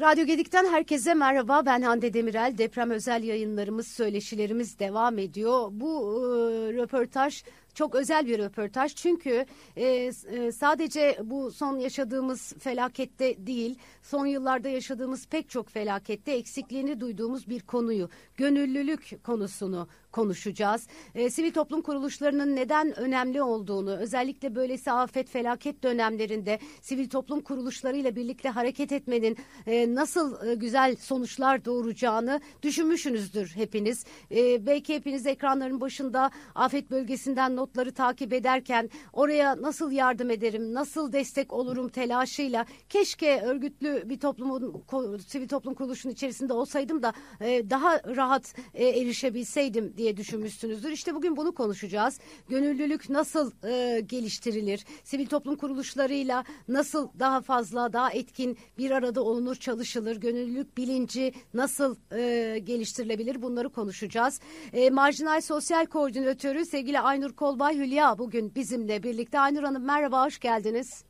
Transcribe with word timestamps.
Radyo 0.00 0.24
Gedik'ten 0.26 0.66
herkese 0.72 1.14
merhaba. 1.14 1.66
Ben 1.66 1.82
Hande 1.82 2.14
Demirel. 2.14 2.58
Deprem 2.58 2.90
özel 2.90 3.22
yayınlarımız, 3.22 3.88
söyleşilerimiz 3.88 4.78
devam 4.78 5.18
ediyor. 5.18 5.68
Bu 5.70 6.22
e, 6.24 6.72
röportaj 6.72 7.44
çok 7.80 7.94
özel 7.94 8.26
bir 8.26 8.38
röportaj 8.38 8.94
çünkü 8.94 9.46
e, 9.76 9.86
e, 9.86 10.52
sadece 10.52 11.18
bu 11.24 11.50
son 11.50 11.78
yaşadığımız 11.78 12.52
felakette 12.58 13.46
değil, 13.46 13.78
son 14.02 14.26
yıllarda 14.26 14.68
yaşadığımız 14.68 15.26
pek 15.26 15.50
çok 15.50 15.70
felakette 15.70 16.32
eksikliğini 16.32 17.00
duyduğumuz 17.00 17.48
bir 17.48 17.60
konuyu, 17.60 18.08
gönüllülük 18.36 19.24
konusunu 19.24 19.88
konuşacağız. 20.12 20.86
E, 21.14 21.30
sivil 21.30 21.52
toplum 21.52 21.82
kuruluşlarının 21.82 22.56
neden 22.56 22.98
önemli 22.98 23.42
olduğunu, 23.42 23.96
özellikle 23.96 24.54
böylesi 24.54 24.92
afet 24.92 25.28
felaket 25.28 25.82
dönemlerinde 25.82 26.58
sivil 26.80 27.08
toplum 27.08 27.40
kuruluşlarıyla 27.40 28.16
birlikte 28.16 28.48
hareket 28.48 28.92
etmenin 28.92 29.36
e, 29.66 29.94
nasıl 29.94 30.46
e, 30.46 30.54
güzel 30.54 30.96
sonuçlar 30.96 31.64
doğuracağını 31.64 32.40
düşünmüşsünüzdür 32.62 33.52
hepiniz. 33.54 34.04
E, 34.30 34.66
belki 34.66 34.94
hepiniz 34.94 35.26
ekranların 35.26 35.80
başında 35.80 36.30
afet 36.54 36.90
bölgesinden 36.90 37.56
notları 37.70 37.92
takip 37.92 38.32
ederken 38.32 38.90
oraya 39.12 39.62
nasıl 39.62 39.92
yardım 39.92 40.30
ederim, 40.30 40.74
nasıl 40.74 41.12
destek 41.12 41.52
olurum 41.52 41.88
telaşıyla 41.88 42.66
keşke 42.88 43.40
örgütlü 43.42 44.02
bir 44.08 44.20
toplumun 44.20 44.82
sivil 45.26 45.48
toplum 45.48 45.74
kuruluşunun 45.74 46.12
içerisinde 46.12 46.52
olsaydım 46.52 47.02
da 47.02 47.12
e, 47.40 47.70
daha 47.70 48.02
rahat 48.16 48.54
e, 48.74 48.88
erişebilseydim 48.88 49.96
diye 49.96 50.16
düşünmüşsünüzdür. 50.16 50.90
İşte 50.90 51.14
bugün 51.14 51.36
bunu 51.36 51.54
konuşacağız. 51.54 52.20
Gönüllülük 52.48 53.10
nasıl 53.10 53.50
e, 53.64 54.00
geliştirilir? 54.00 54.84
Sivil 55.04 55.26
toplum 55.26 55.56
kuruluşlarıyla 55.56 56.44
nasıl 56.68 57.08
daha 57.18 57.40
fazla, 57.40 57.92
daha 57.92 58.10
etkin 58.10 58.58
bir 58.78 58.90
arada 58.90 59.22
olunur, 59.22 59.54
çalışılır? 59.56 60.16
Gönüllülük 60.16 60.76
bilinci 60.76 61.32
nasıl 61.54 61.96
e, 62.12 62.58
geliştirilebilir? 62.58 63.42
Bunları 63.42 63.68
konuşacağız. 63.68 64.40
E, 64.72 64.90
Marjinal 64.90 65.40
Sosyal 65.40 65.86
Koordinatörü 65.86 66.64
sevgili 66.64 67.00
Aynur 67.00 67.32
Kolbay 67.50 67.76
Hülya 67.76 68.18
bugün 68.18 68.54
bizimle 68.54 69.02
birlikte. 69.02 69.40
Aynur 69.40 69.62
Hanım 69.62 69.84
merhaba, 69.84 70.26
hoş 70.26 70.38
geldiniz. 70.38 71.04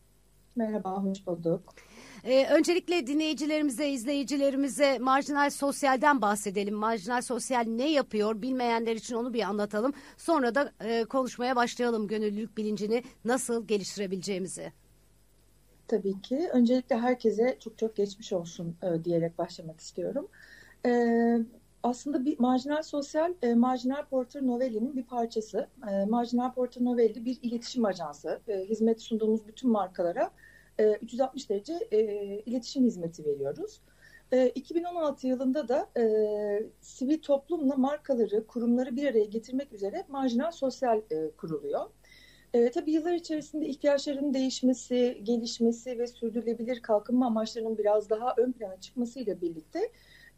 Merhaba, 0.56 1.02
hoş 1.04 1.26
bulduk. 1.26 1.74
Ee, 2.24 2.46
öncelikle 2.46 3.06
dinleyicilerimize, 3.06 3.88
izleyicilerimize 3.88 4.98
marjinal 4.98 5.50
sosyalden 5.50 6.22
bahsedelim. 6.22 6.74
Marjinal 6.74 7.22
sosyal 7.22 7.64
ne 7.66 7.90
yapıyor 7.90 8.42
bilmeyenler 8.42 8.96
için 8.96 9.14
onu 9.14 9.34
bir 9.34 9.42
anlatalım. 9.42 9.92
Sonra 10.16 10.54
da 10.54 10.72
e, 10.84 11.04
konuşmaya 11.04 11.56
başlayalım 11.56 12.08
gönüllülük 12.08 12.56
bilincini 12.56 13.02
nasıl 13.24 13.66
geliştirebileceğimizi. 13.66 14.72
Tabii 15.88 16.20
ki. 16.20 16.48
Öncelikle 16.52 16.98
herkese 16.98 17.56
çok 17.64 17.78
çok 17.78 17.96
geçmiş 17.96 18.32
olsun 18.32 18.76
e, 18.82 19.04
diyerek 19.04 19.38
başlamak 19.38 19.80
istiyorum. 19.80 20.28
E, 20.86 20.90
aslında 21.82 22.24
bir 22.24 22.38
marjinal 22.38 22.82
sosyal, 22.82 23.34
e, 23.42 23.54
marjinal 23.54 24.04
Porter 24.04 24.46
Novelli'nin 24.46 24.96
bir 24.96 25.04
parçası. 25.04 25.68
E, 25.90 26.04
marjinal 26.04 26.54
Porter 26.54 26.84
Novelli 26.84 27.24
bir 27.24 27.38
iletişim 27.42 27.84
ajansı. 27.84 28.40
E, 28.48 28.58
hizmet 28.64 29.02
sunduğumuz 29.02 29.46
bütün 29.46 29.70
markalara 29.70 30.30
360 31.02 31.44
e, 31.44 31.48
derece 31.48 31.74
e, 31.92 32.00
iletişim 32.46 32.84
hizmeti 32.84 33.24
veriyoruz. 33.24 33.80
2016 34.54 35.26
e, 35.26 35.30
yılında 35.30 35.68
da 35.68 35.88
e, 36.00 36.04
sivil 36.80 37.18
toplumla 37.18 37.76
markaları, 37.76 38.46
kurumları 38.46 38.96
bir 38.96 39.06
araya 39.06 39.24
getirmek 39.24 39.72
üzere 39.72 40.04
marjinal 40.08 40.50
sosyal 40.50 40.98
e, 41.10 41.30
kuruluyor. 41.30 41.90
E, 42.54 42.70
tabii 42.70 42.92
yıllar 42.92 43.12
içerisinde 43.12 43.66
ihtiyaçların 43.66 44.34
değişmesi, 44.34 45.20
gelişmesi 45.22 45.98
ve 45.98 46.06
sürdürülebilir 46.06 46.82
kalkınma 46.82 47.26
amaçlarının 47.26 47.78
biraz 47.78 48.10
daha 48.10 48.34
ön 48.36 48.52
plana 48.52 48.80
çıkmasıyla 48.80 49.40
birlikte 49.40 49.80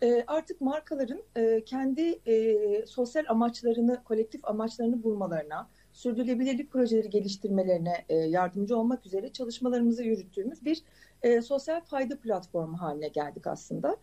e, 0.02 0.24
artık 0.26 0.60
markaların 0.60 1.22
e, 1.36 1.64
kendi 1.64 2.20
e, 2.26 2.86
sosyal 2.86 3.24
amaçlarını, 3.28 4.04
kolektif 4.04 4.44
amaçlarını 4.44 5.02
bulmalarına, 5.02 5.68
sürdürülebilirlik 5.92 6.70
projeleri 6.70 7.10
geliştirmelerine 7.10 8.04
e, 8.08 8.14
yardımcı 8.14 8.78
olmak 8.78 9.06
üzere 9.06 9.32
çalışmalarımızı 9.32 10.02
yürüttüğümüz 10.04 10.64
bir 10.64 10.82
sosyal 11.42 11.80
fayda 11.80 12.18
platformu 12.18 12.80
haline 12.80 13.08
geldik 13.08 13.46
aslında. 13.46 13.96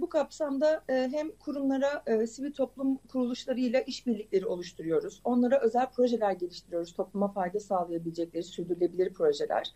Bu 0.00 0.08
kapsamda 0.08 0.82
hem 0.88 1.30
kurumlara, 1.30 2.26
sivil 2.26 2.52
toplum 2.52 2.96
kuruluşlarıyla 2.96 3.80
işbirlikleri 3.80 4.46
oluşturuyoruz. 4.46 5.20
Onlara 5.24 5.60
özel 5.60 5.90
projeler 5.90 6.32
geliştiriyoruz, 6.32 6.92
topluma 6.92 7.28
fayda 7.28 7.60
sağlayabilecekleri 7.60 8.42
sürdürülebilir 8.42 9.12
projeler. 9.12 9.74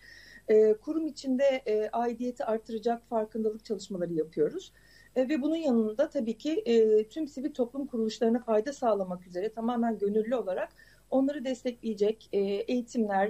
Kurum 0.81 1.06
içinde 1.06 1.62
aidiyeti 1.92 2.44
artıracak 2.44 3.09
farkındalık 3.09 3.65
çalışmaları 3.65 4.12
yapıyoruz. 4.12 4.72
E, 5.16 5.28
ve 5.28 5.43
bunun 5.43 5.56
yanında 5.56 6.09
tabii 6.10 6.38
ki 6.38 6.62
e, 6.66 7.09
tüm 7.09 7.28
sivil 7.28 7.54
toplum 7.54 7.87
kuruluşlarına 7.87 8.38
fayda 8.38 8.72
sağlamak 8.72 9.26
üzere 9.26 9.53
tamamen 9.53 9.98
gönüllü 9.98 10.34
olarak 10.37 10.69
Onları 11.10 11.44
destekleyecek 11.44 12.28
e, 12.32 12.38
eğitimler, 12.41 13.28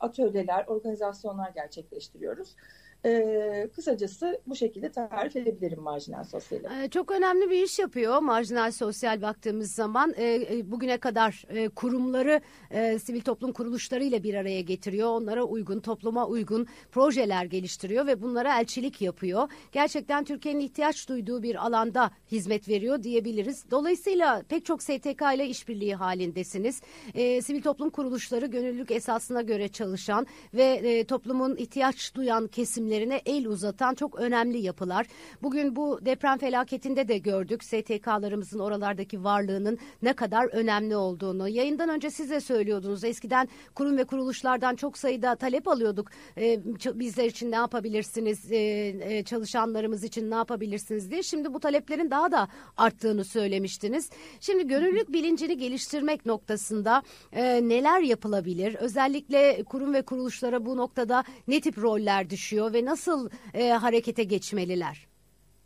atölyeler, 0.00 0.66
organizasyonlar 0.66 1.50
gerçekleştiriyoruz. 1.50 2.56
E, 3.06 3.68
kısacası 3.74 4.40
bu 4.46 4.56
şekilde 4.56 4.92
tarif 4.92 5.36
edebilirim 5.36 5.82
marjinal 5.82 6.24
sosyali. 6.24 6.66
E, 6.84 6.88
çok 6.88 7.10
önemli 7.10 7.50
bir 7.50 7.62
iş 7.62 7.78
yapıyor 7.78 8.18
marjinal 8.18 8.70
sosyal 8.70 9.22
baktığımız 9.22 9.72
zaman. 9.72 10.14
E, 10.16 10.34
e, 10.34 10.70
bugüne 10.70 10.98
kadar 10.98 11.44
e, 11.48 11.68
kurumları 11.68 12.40
e, 12.70 12.98
sivil 12.98 13.20
toplum 13.20 13.52
kuruluşlarıyla 13.52 14.22
bir 14.22 14.34
araya 14.34 14.60
getiriyor. 14.60 15.08
Onlara 15.08 15.44
uygun, 15.44 15.80
topluma 15.80 16.26
uygun 16.26 16.66
projeler 16.92 17.44
geliştiriyor 17.44 18.06
ve 18.06 18.22
bunlara 18.22 18.60
elçilik 18.60 19.00
yapıyor. 19.02 19.48
Gerçekten 19.72 20.24
Türkiye'nin 20.24 20.60
ihtiyaç 20.60 21.08
duyduğu 21.08 21.42
bir 21.42 21.66
alanda 21.66 22.10
hizmet 22.32 22.68
veriyor 22.68 23.02
diyebiliriz. 23.02 23.70
Dolayısıyla 23.70 24.42
pek 24.48 24.64
çok 24.64 24.82
STK 24.82 25.22
ile 25.34 25.46
işbirliği 25.46 25.94
halindesiniz. 25.94 26.80
E, 27.14 27.42
sivil 27.42 27.62
toplum 27.62 27.90
kuruluşları 27.90 28.46
gönüllülük 28.46 28.90
esasına 28.90 29.42
göre 29.42 29.68
çalışan 29.68 30.26
ve 30.54 30.64
e, 30.64 31.04
toplumun 31.04 31.56
ihtiyaç 31.56 32.14
duyan 32.14 32.46
kesimleri 32.46 32.95
girişimlerine 32.96 33.22
el 33.26 33.46
uzatan 33.46 33.94
çok 33.94 34.14
önemli 34.14 34.58
yapılar. 34.58 35.06
Bugün 35.42 35.76
bu 35.76 35.98
deprem 36.02 36.38
felaketinde 36.38 37.08
de 37.08 37.18
gördük 37.18 37.64
STK'larımızın 37.64 38.58
oralardaki 38.58 39.24
varlığının 39.24 39.78
ne 40.02 40.12
kadar 40.12 40.46
önemli 40.46 40.96
olduğunu. 40.96 41.48
Yayından 41.48 41.88
önce 41.88 42.10
size 42.10 42.40
söylüyordunuz. 42.40 43.04
Eskiden 43.04 43.48
kurum 43.74 43.98
ve 43.98 44.04
kuruluşlardan 44.04 44.76
çok 44.76 44.98
sayıda 44.98 45.34
talep 45.34 45.68
alıyorduk. 45.68 46.10
Ee, 46.38 46.60
bizler 46.94 47.24
için 47.24 47.50
ne 47.50 47.56
yapabilirsiniz? 47.56 48.52
Ee, 48.52 48.56
e, 49.00 49.24
çalışanlarımız 49.24 50.04
için 50.04 50.30
ne 50.30 50.34
yapabilirsiniz 50.34 51.10
diye. 51.10 51.22
Şimdi 51.22 51.54
bu 51.54 51.60
taleplerin 51.60 52.10
daha 52.10 52.32
da 52.32 52.48
arttığını 52.76 53.24
söylemiştiniz. 53.24 54.10
Şimdi 54.40 54.66
gönüllülük 54.66 55.12
bilincini 55.12 55.58
geliştirmek 55.58 56.26
noktasında 56.26 57.02
e, 57.32 57.68
neler 57.68 58.00
yapılabilir? 58.00 58.74
Özellikle 58.74 59.62
kurum 59.64 59.94
ve 59.94 60.02
kuruluşlara 60.02 60.66
bu 60.66 60.76
noktada 60.76 61.24
ne 61.48 61.60
tip 61.60 61.78
roller 61.78 62.30
düşüyor 62.30 62.72
ve 62.76 62.84
nasıl 62.84 63.30
e, 63.54 63.70
harekete 63.70 64.24
geçmeliler? 64.24 65.06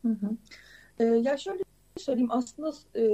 Hı 0.02 0.08
hı. 0.08 0.36
E, 0.98 1.04
ya 1.04 1.36
şöyle 1.36 1.62
söyleyeyim 1.96 2.30
aslında 2.32 2.72
e, 2.96 3.04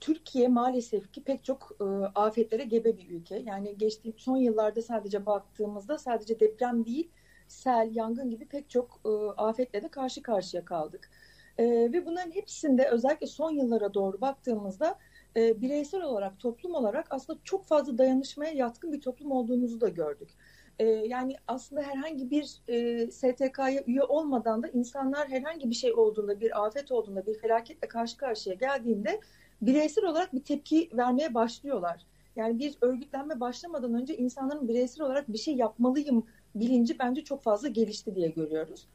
Türkiye 0.00 0.48
maalesef 0.48 1.12
ki 1.12 1.22
pek 1.22 1.44
çok 1.44 1.76
e, 1.80 1.84
afetlere 2.14 2.64
gebe 2.64 2.96
bir 2.98 3.10
ülke. 3.10 3.36
Yani 3.36 3.78
geçtiğim 3.78 4.18
son 4.18 4.36
yıllarda 4.36 4.82
sadece 4.82 5.26
baktığımızda 5.26 5.98
sadece 5.98 6.40
deprem 6.40 6.86
değil, 6.86 7.10
sel, 7.48 7.90
yangın 7.92 8.30
gibi 8.30 8.46
pek 8.46 8.70
çok 8.70 9.00
e, 9.04 9.10
afetle 9.36 9.82
de 9.82 9.88
karşı 9.88 10.22
karşıya 10.22 10.64
kaldık. 10.64 11.10
E, 11.58 11.64
ve 11.64 12.06
bunların 12.06 12.30
hepsinde 12.30 12.88
özellikle 12.88 13.26
son 13.26 13.50
yıllara 13.50 13.94
doğru 13.94 14.20
baktığımızda 14.20 14.98
e, 15.36 15.60
bireysel 15.60 16.02
olarak, 16.02 16.40
toplum 16.40 16.74
olarak 16.74 17.06
aslında 17.10 17.38
çok 17.44 17.66
fazla 17.66 17.98
dayanışmaya 17.98 18.52
yatkın 18.52 18.92
bir 18.92 19.00
toplum 19.00 19.32
olduğumuzu 19.32 19.80
da 19.80 19.88
gördük. 19.88 20.30
E, 20.78 20.84
yani 20.84 21.36
aslında 21.48 21.82
herhangi 21.82 22.30
bir 22.30 22.60
e, 22.68 23.10
STK'ya 23.10 23.82
üye 23.86 24.02
olmadan 24.02 24.62
da 24.62 24.68
insanlar 24.68 25.28
herhangi 25.28 25.70
bir 25.70 25.74
şey 25.74 25.92
olduğunda, 25.92 26.40
bir 26.40 26.66
afet 26.66 26.92
olduğunda, 26.92 27.26
bir 27.26 27.38
felaketle 27.38 27.88
karşı 27.88 28.16
karşıya 28.16 28.54
geldiğinde 28.54 29.20
bireysel 29.62 30.04
olarak 30.04 30.34
bir 30.34 30.44
tepki 30.44 30.90
vermeye 30.92 31.34
başlıyorlar. 31.34 32.06
Yani 32.36 32.58
bir 32.58 32.76
örgütlenme 32.80 33.40
başlamadan 33.40 33.94
önce 33.94 34.16
insanların 34.16 34.68
bireysel 34.68 35.06
olarak 35.06 35.32
bir 35.32 35.38
şey 35.38 35.54
yapmalıyım 35.56 36.26
bilinci 36.54 36.98
bence 36.98 37.24
çok 37.24 37.42
fazla 37.42 37.68
gelişti 37.68 38.14
diye 38.14 38.28
görüyoruz. 38.28 38.88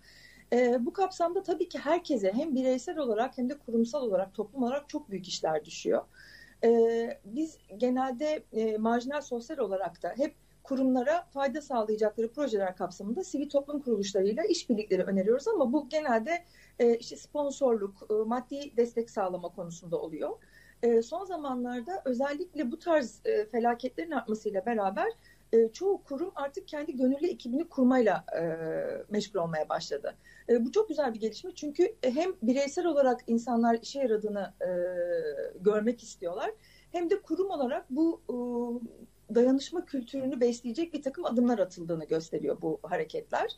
E, 0.54 0.86
bu 0.86 0.94
kapsamda 0.94 1.44
tabii 1.44 1.70
ki 1.70 1.80
herkese 1.80 2.34
hem 2.34 2.56
bireysel 2.56 2.98
olarak 2.98 3.38
hem 3.38 3.50
de 3.50 3.58
kurumsal 3.58 4.02
olarak, 4.02 4.34
toplum 4.34 4.64
olarak 4.64 4.90
çok 4.90 5.12
büyük 5.12 5.28
işler 5.28 5.66
düşüyor. 5.66 6.06
E, 6.64 6.70
biz 7.26 7.58
genelde 7.78 8.44
e, 8.54 8.78
marjinal 8.78 9.22
sosyal 9.22 9.58
olarak 9.58 10.04
da 10.04 10.14
hep 10.18 10.36
kurumlara 10.68 11.26
fayda 11.34 11.62
sağlayacakları 11.62 12.32
projeler 12.32 12.76
kapsamında 12.76 13.24
sivil 13.24 13.50
toplum 13.50 13.82
kuruluşlarıyla 13.82 14.44
işbirlikleri 14.44 15.04
öneriyoruz 15.04 15.48
ama 15.48 15.74
bu 15.74 15.90
genelde 15.90 16.44
e, 16.80 16.96
işte 16.96 17.16
sponsorluk, 17.16 18.08
e, 18.10 18.14
maddi 18.14 18.78
destek 18.78 19.10
sağlama 19.10 19.50
konusunda 19.50 19.98
oluyor. 19.98 20.30
E, 20.84 21.02
son 21.02 21.26
zamanlarda 21.26 22.02
özellikle 22.06 22.72
bu 22.72 22.80
tarz 22.80 23.22
e, 23.26 23.46
felaketlerin 23.46 24.12
artmasıyla 24.12 24.66
beraber 24.66 25.08
e, 25.54 25.68
çoğu 25.68 26.04
kurum 26.04 26.32
artık 26.36 26.68
kendi 26.68 26.96
gönüllü 26.96 27.28
ekibini 27.28 27.70
kurmayla 27.70 28.26
e, 28.40 28.42
meşgul 29.10 29.40
olmaya 29.40 29.70
başladı. 29.70 30.16
E, 30.50 30.66
bu 30.66 30.72
çok 30.72 30.90
güzel 30.90 31.14
bir 31.14 31.20
gelişme 31.20 31.52
çünkü 31.56 31.96
hem 32.04 32.32
bireysel 32.42 32.86
olarak 32.86 33.24
insanlar 33.28 33.80
işe 33.82 34.00
yaradığını 34.00 34.54
e, 34.62 34.70
görmek 35.60 36.04
istiyorlar 36.04 36.52
hem 36.92 37.10
de 37.10 37.22
kurum 37.22 37.50
olarak 37.50 37.86
bu 37.90 38.22
e, 38.30 38.36
dayanışma 39.36 39.86
kültürünü 39.86 40.40
besleyecek 40.40 40.94
bir 40.94 41.02
takım 41.02 41.26
adımlar 41.26 41.60
atıldığını 41.60 42.06
gösteriyor 42.06 42.62
bu 42.62 42.80
hareketler. 42.84 43.58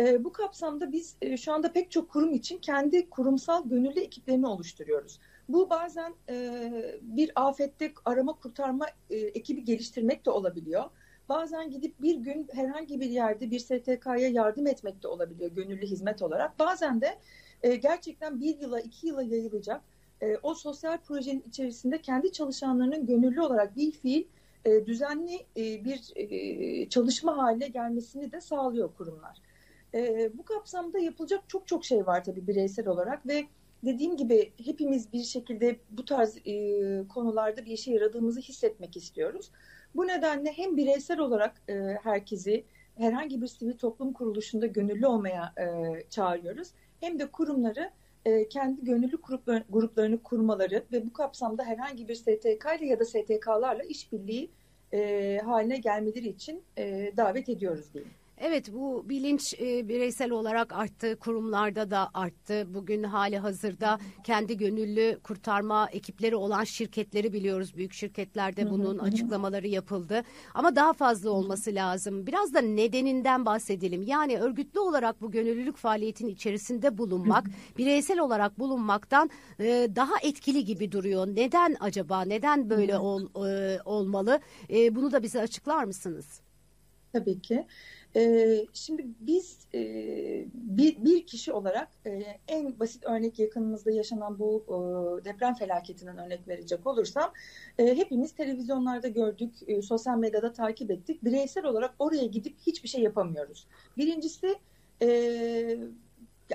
E, 0.00 0.24
bu 0.24 0.32
kapsamda 0.32 0.92
biz 0.92 1.16
e, 1.22 1.36
şu 1.36 1.52
anda 1.52 1.72
pek 1.72 1.90
çok 1.90 2.10
kurum 2.10 2.32
için 2.32 2.58
kendi 2.58 3.10
kurumsal 3.10 3.68
gönüllü 3.68 4.00
ekiplerini 4.00 4.46
oluşturuyoruz. 4.46 5.20
Bu 5.48 5.70
bazen 5.70 6.14
e, 6.28 6.60
bir 7.02 7.32
afette 7.34 7.92
arama 8.04 8.32
kurtarma 8.32 8.86
e, 9.10 9.16
ekibi 9.16 9.64
geliştirmek 9.64 10.26
de 10.26 10.30
olabiliyor. 10.30 10.84
Bazen 11.28 11.70
gidip 11.70 12.02
bir 12.02 12.16
gün 12.16 12.48
herhangi 12.52 13.00
bir 13.00 13.10
yerde 13.10 13.50
bir 13.50 13.58
STK'ya 13.58 14.28
yardım 14.28 14.66
etmek 14.66 15.02
de 15.02 15.08
olabiliyor 15.08 15.50
gönüllü 15.50 15.86
hizmet 15.86 16.22
olarak. 16.22 16.58
Bazen 16.58 17.00
de 17.00 17.18
e, 17.62 17.76
gerçekten 17.76 18.40
bir 18.40 18.60
yıla 18.60 18.80
iki 18.80 19.06
yıla 19.06 19.22
yayılacak 19.22 19.80
o 20.42 20.54
sosyal 20.54 20.98
projenin 20.98 21.44
içerisinde 21.48 22.02
kendi 22.02 22.32
çalışanlarının 22.32 23.06
gönüllü 23.06 23.40
olarak 23.40 23.76
bir 23.76 23.92
fiil 23.92 24.24
e, 24.68 24.86
düzenli 24.86 25.46
e, 25.56 25.84
bir 25.84 26.12
e, 26.16 26.88
çalışma 26.88 27.36
haline 27.36 27.68
gelmesini 27.68 28.32
de 28.32 28.40
sağlıyor 28.40 28.94
kurumlar. 28.94 29.42
Bu 30.34 30.44
kapsamda 30.44 30.98
yapılacak 30.98 31.40
çok 31.48 31.66
çok 31.66 31.84
şey 31.84 32.06
var 32.06 32.24
tabii 32.24 32.46
bireysel 32.46 32.88
olarak 32.88 33.26
ve 33.26 33.44
dediğim 33.84 34.16
gibi 34.16 34.52
hepimiz 34.64 35.12
bir 35.12 35.22
şekilde 35.22 35.76
bu 35.90 36.04
tarz 36.04 36.38
konularda 37.08 37.64
bir 37.64 37.70
işe 37.70 37.92
yaradığımızı 37.92 38.40
hissetmek 38.40 38.96
istiyoruz. 38.96 39.50
Bu 39.94 40.06
nedenle 40.06 40.52
hem 40.52 40.76
bireysel 40.76 41.18
olarak 41.18 41.62
e, 41.68 41.74
herkesi 42.02 42.64
herhangi 42.96 43.42
bir 43.42 43.46
sivil 43.46 43.78
toplum 43.78 44.12
kuruluşunda 44.12 44.66
gönüllü 44.66 45.06
olmaya 45.06 45.54
çağırıyoruz. 46.10 46.68
Hem 47.00 47.18
de 47.18 47.26
kurumları 47.26 47.90
kendi 48.50 48.84
gönüllü 48.84 49.20
gruplar, 49.22 49.62
gruplarını 49.70 50.22
kurmaları 50.22 50.84
ve 50.92 51.06
bu 51.06 51.12
kapsamda 51.12 51.64
herhangi 51.64 52.08
bir 52.08 52.14
STK 52.14 52.66
ile 52.78 52.86
ya 52.86 53.00
da 53.00 53.04
STK'larla 53.04 53.82
işbirliği 53.82 54.50
e, 54.92 55.40
haline 55.44 55.76
gelmeleri 55.76 56.28
için 56.28 56.62
e, 56.78 57.12
davet 57.16 57.48
ediyoruz 57.48 57.94
diyeyim. 57.94 58.12
Evet 58.40 58.72
bu 58.72 59.08
bilinç 59.08 59.54
e, 59.60 59.88
bireysel 59.88 60.30
olarak 60.30 60.72
arttı, 60.72 61.16
kurumlarda 61.18 61.90
da 61.90 62.10
arttı. 62.14 62.74
Bugün 62.74 63.02
hali 63.02 63.38
hazırda 63.38 63.98
kendi 64.24 64.56
gönüllü 64.56 65.20
kurtarma 65.22 65.88
ekipleri 65.92 66.36
olan 66.36 66.64
şirketleri 66.64 67.32
biliyoruz. 67.32 67.76
Büyük 67.76 67.92
şirketlerde 67.92 68.70
bunun 68.70 68.98
açıklamaları 68.98 69.68
yapıldı. 69.68 70.22
Ama 70.54 70.76
daha 70.76 70.92
fazla 70.92 71.30
olması 71.30 71.74
lazım. 71.74 72.26
Biraz 72.26 72.54
da 72.54 72.60
nedeninden 72.60 73.46
bahsedelim. 73.46 74.02
Yani 74.02 74.38
örgütlü 74.38 74.80
olarak 74.80 75.20
bu 75.20 75.30
gönüllülük 75.30 75.76
faaliyetin 75.76 76.28
içerisinde 76.28 76.98
bulunmak, 76.98 77.44
bireysel 77.78 78.18
olarak 78.18 78.58
bulunmaktan 78.58 79.30
e, 79.60 79.88
daha 79.96 80.14
etkili 80.22 80.64
gibi 80.64 80.92
duruyor. 80.92 81.26
Neden 81.26 81.76
acaba? 81.80 82.22
Neden 82.22 82.70
böyle 82.70 82.98
ol, 82.98 83.46
e, 83.48 83.78
olmalı? 83.84 84.40
E, 84.70 84.94
bunu 84.94 85.12
da 85.12 85.22
bize 85.22 85.40
açıklar 85.40 85.84
mısınız? 85.84 86.40
Tabii 87.12 87.40
ki. 87.40 87.66
Ee, 88.16 88.66
şimdi 88.72 89.06
biz 89.20 89.58
e, 89.74 89.80
bir, 90.54 91.26
kişi 91.26 91.52
olarak 91.52 91.88
e, 92.06 92.22
en 92.48 92.80
basit 92.80 93.04
örnek 93.06 93.38
yakınımızda 93.38 93.90
yaşanan 93.90 94.38
bu 94.38 94.64
e, 94.68 95.24
deprem 95.24 95.54
felaketinden 95.54 96.18
örnek 96.18 96.48
verecek 96.48 96.86
olursam 96.86 97.32
hepimiz 97.76 98.32
televizyonlarda 98.32 99.08
gördük, 99.08 99.54
sosyal 99.82 100.18
medyada 100.18 100.52
takip 100.52 100.90
ettik. 100.90 101.24
Bireysel 101.24 101.64
olarak 101.64 101.94
oraya 101.98 102.26
gidip 102.26 102.56
hiçbir 102.66 102.88
şey 102.88 103.02
yapamıyoruz. 103.02 103.66
Birincisi 103.96 104.54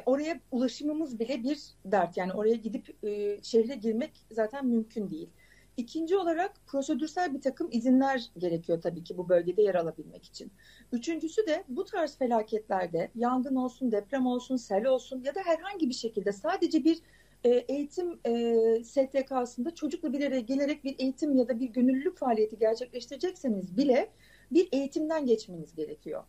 oraya 0.05 0.39
ulaşımımız 0.51 1.19
bile 1.19 1.43
bir 1.43 1.59
dert. 1.85 2.17
Yani 2.17 2.33
oraya 2.33 2.55
gidip 2.55 2.97
şehre 3.43 3.75
girmek 3.75 4.11
zaten 4.31 4.65
mümkün 4.65 5.11
değil. 5.11 5.29
İkinci 5.77 6.17
olarak 6.17 6.51
prosedürsel 6.67 7.33
bir 7.33 7.41
takım 7.41 7.69
izinler 7.71 8.31
gerekiyor 8.37 8.81
tabii 8.81 9.03
ki 9.03 9.17
bu 9.17 9.29
bölgede 9.29 9.61
yer 9.61 9.75
alabilmek 9.75 10.25
için. 10.25 10.51
Üçüncüsü 10.91 11.47
de 11.47 11.63
bu 11.67 11.85
tarz 11.85 12.17
felaketlerde 12.17 13.11
yangın 13.15 13.55
olsun, 13.55 13.91
deprem 13.91 14.25
olsun, 14.25 14.55
sel 14.55 14.85
olsun 14.85 15.23
ya 15.23 15.35
da 15.35 15.39
herhangi 15.45 15.89
bir 15.89 15.93
şekilde 15.93 16.31
sadece 16.31 16.83
bir 16.83 16.99
e, 17.43 17.49
eğitim 17.49 18.19
e, 18.25 18.83
STK'sında 18.83 19.75
çocukla 19.75 20.13
bir 20.13 20.27
araya 20.27 20.41
gelerek 20.41 20.83
bir 20.83 20.95
eğitim 20.99 21.37
ya 21.37 21.47
da 21.47 21.59
bir 21.59 21.69
gönüllülük 21.69 22.17
faaliyeti 22.17 22.57
gerçekleştirecekseniz 22.57 23.77
bile 23.77 24.09
bir 24.51 24.69
eğitimden 24.71 25.25
geçmeniz 25.25 25.75
gerekiyor. 25.75 26.23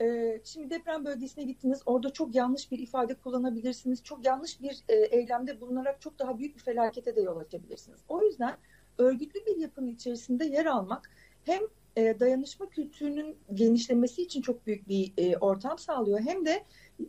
E, 0.00 0.40
şimdi 0.44 0.70
deprem 0.70 1.04
bölgesine 1.04 1.44
gittiniz, 1.44 1.82
orada 1.86 2.12
çok 2.12 2.34
yanlış 2.34 2.72
bir 2.72 2.78
ifade 2.78 3.14
kullanabilirsiniz, 3.14 4.02
çok 4.02 4.26
yanlış 4.26 4.62
bir 4.62 4.78
e, 4.88 4.94
eylemde 4.94 5.60
bulunarak 5.60 6.00
çok 6.00 6.18
daha 6.18 6.38
büyük 6.38 6.56
bir 6.56 6.60
felakete 6.60 7.16
de 7.16 7.20
yol 7.20 7.36
açabilirsiniz. 7.36 8.00
O 8.08 8.22
yüzden 8.22 8.56
örgütlü 8.98 9.46
bir 9.46 9.56
yapının 9.56 9.86
içerisinde 9.86 10.44
yer 10.44 10.66
almak 10.66 11.10
hem 11.44 11.62
e, 11.96 12.20
dayanışma 12.20 12.68
kültürünün 12.68 13.36
genişlemesi 13.54 14.22
için 14.22 14.42
çok 14.42 14.66
büyük 14.66 14.88
bir 14.88 15.12
e, 15.16 15.36
ortam 15.36 15.78
sağlıyor 15.78 16.20
hem 16.20 16.46
de 16.46 16.64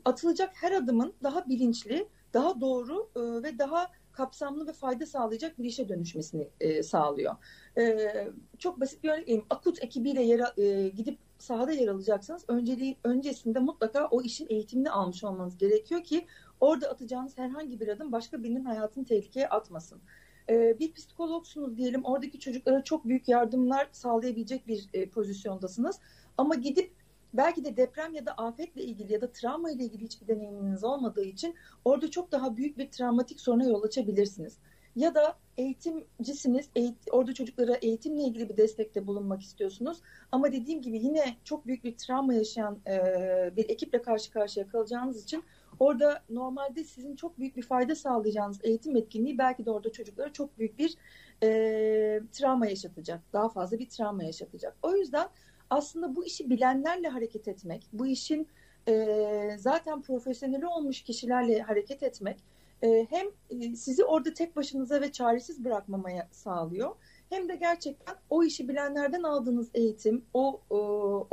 atılacak 0.06 0.52
her 0.54 0.72
adımın 0.72 1.14
daha 1.24 1.50
bilinçli, 1.50 2.08
daha 2.34 2.62
doğru 2.62 3.10
e, 3.16 3.44
ve 3.44 3.60
daha 3.60 3.92
kapsamlı 4.12 4.68
ve 4.68 4.74
fayda 4.74 5.06
sağlayacak 5.06 5.60
bir 5.60 5.66
işe 5.66 5.90
dönüşmesini 5.90 6.50
sağlıyor. 6.84 7.36
Çok 8.58 8.80
basit 8.80 9.04
bir 9.04 9.10
örnek 9.10 9.24
vereyim. 9.24 9.46
Akut 9.50 9.84
ekibiyle 9.84 10.22
yer, 10.22 10.58
e, 10.58 10.90
gidip 10.90 11.20
sahada 11.38 11.72
yer 11.72 11.88
alacaksanız 11.88 12.46
önceliği, 12.48 12.98
öncesinde 13.04 13.60
mutlaka 13.60 14.08
o 14.08 14.22
işin 14.22 14.48
eğitimini 14.50 14.92
almış 14.92 15.24
olmanız 15.24 15.58
gerekiyor 15.58 16.04
ki 16.04 16.28
orada 16.60 16.90
atacağınız 16.90 17.38
herhangi 17.38 17.80
bir 17.80 17.88
adım 17.88 18.12
başka 18.12 18.44
birinin 18.44 18.66
hayatını 18.66 19.06
tehlikeye 19.06 19.50
atmasın. 19.50 20.02
Ee, 20.50 20.80
bir 20.80 20.94
psikologsunuz 20.94 21.78
diyelim 21.78 22.04
oradaki 22.04 22.40
çocuklara 22.40 22.84
çok 22.84 23.06
büyük 23.06 23.28
yardımlar 23.28 23.88
sağlayabilecek 23.92 24.68
bir 24.68 24.90
e, 24.94 25.10
pozisyondasınız. 25.10 26.00
Ama 26.38 26.56
gidip 26.56 26.92
belki 27.34 27.66
de 27.66 27.78
deprem 27.78 28.14
ya 28.14 28.26
da 28.26 28.32
afetle 28.32 28.84
ilgili 28.84 29.14
ya 29.14 29.22
da 29.22 29.32
travma 29.32 29.72
ile 29.72 29.84
ilgili 29.84 30.04
hiçbir 30.04 30.28
deneyiminiz 30.28 30.84
olmadığı 30.84 31.24
için 31.24 31.56
orada 31.86 32.12
çok 32.12 32.32
daha 32.32 32.58
büyük 32.58 32.78
bir 32.78 32.92
travmatik 32.92 33.40
soruna 33.40 33.64
yol 33.64 33.84
açabilirsiniz. 33.84 34.58
Ya 35.00 35.16
da 35.16 35.36
eğitimcisiniz, 35.58 36.70
eğit 36.76 36.96
orada 37.12 37.34
çocuklara 37.34 37.76
eğitimle 37.76 38.24
ilgili 38.24 38.50
bir 38.50 38.58
destekte 38.58 39.08
bulunmak 39.08 39.42
istiyorsunuz. 39.42 40.02
Ama 40.32 40.52
dediğim 40.52 40.82
gibi 40.82 40.98
yine 40.98 41.36
çok 41.44 41.68
büyük 41.68 41.84
bir 41.84 41.98
travma 41.98 42.34
yaşayan 42.34 42.80
e, 42.88 42.98
bir 43.56 43.70
ekiple 43.70 44.02
karşı 44.02 44.32
karşıya 44.32 44.68
kalacağınız 44.68 45.24
için 45.24 45.44
orada 45.80 46.24
normalde 46.30 46.84
sizin 46.84 47.16
çok 47.16 47.40
büyük 47.40 47.58
bir 47.58 47.62
fayda 47.62 47.96
sağlayacağınız 47.96 48.60
eğitim 48.64 48.96
etkinliği 48.96 49.38
belki 49.38 49.66
de 49.66 49.72
orada 49.72 49.92
çocuklara 49.92 50.34
çok 50.34 50.58
büyük 50.58 50.80
bir 50.80 50.96
e, 51.44 51.50
travma 52.32 52.68
yaşatacak. 52.68 53.22
Daha 53.34 53.50
fazla 53.50 53.80
bir 53.80 53.90
travma 53.90 54.24
yaşatacak. 54.24 54.76
O 54.84 54.96
yüzden 54.96 55.28
aslında 55.70 56.16
bu 56.16 56.26
işi 56.26 56.50
bilenlerle 56.50 57.08
hareket 57.08 57.48
etmek, 57.48 57.88
bu 57.94 58.08
işin 58.08 58.48
e, 58.88 59.56
zaten 59.60 60.02
profesyoneli 60.02 60.68
olmuş 60.68 61.02
kişilerle 61.02 61.62
hareket 61.62 62.04
etmek 62.04 62.38
e, 62.84 63.08
hem 63.10 63.28
e, 63.50 63.76
sizi 63.76 64.06
orada 64.06 64.34
tek 64.34 64.56
başınıza 64.56 65.02
ve 65.02 65.12
çaresiz 65.12 65.66
bırakmamaya 65.66 66.28
sağlıyor 66.32 66.96
hem 67.30 67.50
de 67.50 67.56
gerçekten 67.56 68.16
o 68.30 68.44
işi 68.44 68.70
bilenlerden 68.70 69.24
aldığınız 69.24 69.70
eğitim, 69.74 70.26
o 70.34 70.62
e, 70.72 70.76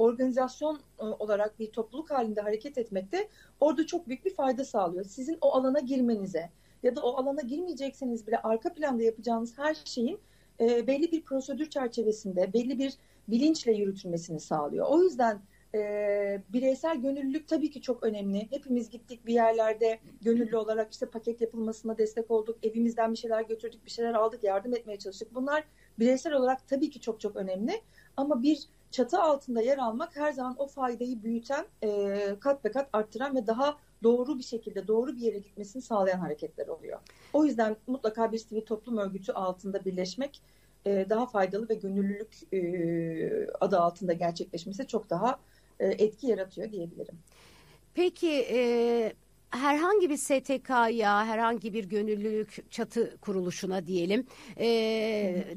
organizasyon 0.03 0.81
olarak 0.99 1.59
bir 1.59 1.73
topluluk 1.73 2.11
halinde 2.11 2.41
hareket 2.41 2.79
etmekte 2.79 3.29
orada 3.61 3.87
çok 3.87 4.09
büyük 4.09 4.25
bir 4.25 4.35
fayda 4.35 4.65
sağlıyor. 4.65 5.05
Sizin 5.05 5.39
o 5.41 5.53
alana 5.53 5.81
girmenize 5.81 6.51
ya 6.83 6.97
da 6.97 7.01
o 7.01 7.17
alana 7.17 7.41
girmeyecekseniz 7.41 8.27
bile 8.27 8.39
arka 8.43 8.75
planda 8.75 9.03
yapacağınız 9.03 9.59
her 9.59 9.77
şeyin 9.85 10.21
belli 10.61 11.13
bir 11.13 11.23
prosedür 11.23 11.71
çerçevesinde, 11.71 12.53
belli 12.53 12.79
bir 12.79 12.95
bilinçle 13.29 13.73
yürütülmesini 13.73 14.41
sağlıyor. 14.41 14.87
O 14.89 15.03
yüzden 15.03 15.41
e, 15.77 16.43
bireysel 16.49 16.97
gönüllülük 16.97 17.49
tabii 17.49 17.71
ki 17.71 17.81
çok 17.81 18.03
önemli. 18.03 18.51
Hepimiz 18.51 18.91
gittik 18.91 19.27
bir 19.27 19.35
yerlerde 19.35 19.99
gönüllü 20.23 20.57
olarak 20.57 20.93
işte 20.93 21.07
paket 21.07 21.41
yapılmasına 21.41 21.99
destek 21.99 22.31
olduk. 22.31 22.59
Evimizden 22.63 23.13
bir 23.13 23.19
şeyler 23.19 23.43
götürdük, 23.43 23.85
bir 23.87 23.91
şeyler 23.91 24.15
aldık, 24.15 24.45
yardım 24.45 24.75
etmeye 24.75 24.99
çalıştık. 24.99 25.35
Bunlar 25.35 25.65
bireysel 25.99 26.33
olarak 26.33 26.69
tabii 26.69 26.91
ki 26.91 27.01
çok 27.01 27.21
çok 27.21 27.37
önemli. 27.37 27.73
Ama 28.17 28.43
bir 28.43 28.69
çatı 28.91 29.19
altında 29.23 29.61
yer 29.61 29.79
almak 29.79 30.17
her 30.17 30.33
zaman 30.33 30.55
o 30.59 30.67
faydayı 30.67 31.23
büyüten, 31.23 31.65
e, 31.83 32.37
kat 32.41 32.65
be 32.65 32.71
kat 32.71 32.89
arttıran 32.93 33.37
ve 33.37 33.47
daha 33.47 33.79
doğru 34.03 34.39
bir 34.39 34.43
şekilde 34.43 34.89
doğru 34.89 35.17
bir 35.17 35.21
yere 35.21 35.39
gitmesini 35.39 35.83
sağlayan 35.83 36.19
hareketler 36.19 36.67
oluyor. 36.67 37.01
O 37.33 37.45
yüzden 37.45 37.77
mutlaka 37.87 38.33
bir 38.33 38.39
sivil 38.39 38.61
toplum 38.61 38.99
örgütü 38.99 39.33
altında 39.33 39.85
birleşmek 39.85 40.43
e, 40.87 41.07
daha 41.11 41.27
faydalı 41.27 41.69
ve 41.69 41.75
gönüllülük 41.75 42.53
e, 42.53 43.47
adı 43.61 43.79
altında 43.79 44.13
gerçekleşmesi 44.13 44.87
çok 44.87 45.11
daha 45.11 45.39
etki 45.81 46.27
yaratıyor 46.27 46.73
diyebilirim. 46.73 47.19
Peki 47.95 48.47
e, 48.51 49.13
herhangi 49.51 50.11
bir 50.11 50.17
STK'ya, 50.17 51.27
herhangi 51.27 51.73
bir 51.75 51.85
gönüllülük 51.85 52.71
çatı 52.71 53.17
kuruluşuna 53.21 53.87
diyelim 53.87 54.27
e, 54.59 54.67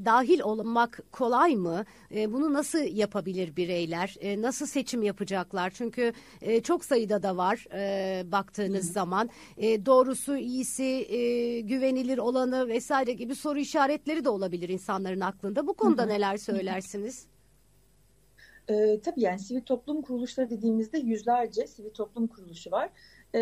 dahil 0.06 0.40
olmak 0.40 1.00
kolay 1.12 1.56
mı? 1.56 1.86
E, 2.16 2.34
bunu 2.34 2.54
nasıl 2.54 2.80
yapabilir 2.80 3.56
bireyler? 3.56 4.16
E, 4.20 4.42
nasıl 4.42 4.66
seçim 4.66 5.04
yapacaklar? 5.04 5.70
Çünkü 5.70 6.14
e, 6.42 6.62
çok 6.62 6.86
sayıda 6.86 7.24
da 7.24 7.38
var 7.38 7.68
e, 7.74 8.32
baktığınız 8.32 8.90
Hı. 8.90 8.94
zaman. 8.94 9.30
E, 9.58 9.86
doğrusu, 9.86 10.38
iyisi, 10.38 10.84
e, 10.84 11.60
güvenilir 11.62 12.18
olanı 12.18 12.68
vesaire 12.68 13.14
gibi 13.14 13.36
soru 13.36 13.60
işaretleri 13.60 14.26
de 14.26 14.30
olabilir 14.30 14.70
insanların 14.70 15.22
aklında. 15.22 15.68
Bu 15.68 15.74
konuda 15.74 16.04
Hı. 16.04 16.08
neler 16.08 16.38
söylersiniz? 16.38 17.28
E, 18.70 19.02
tabii 19.02 19.22
yani 19.22 19.40
sivil 19.40 19.62
toplum 19.62 20.02
kuruluşları 20.02 20.50
dediğimizde 20.50 20.98
yüzlerce 20.98 21.68
sivil 21.68 21.90
toplum 21.90 22.28
kuruluşu 22.28 22.72
var 22.72 22.90
e, 23.36 23.40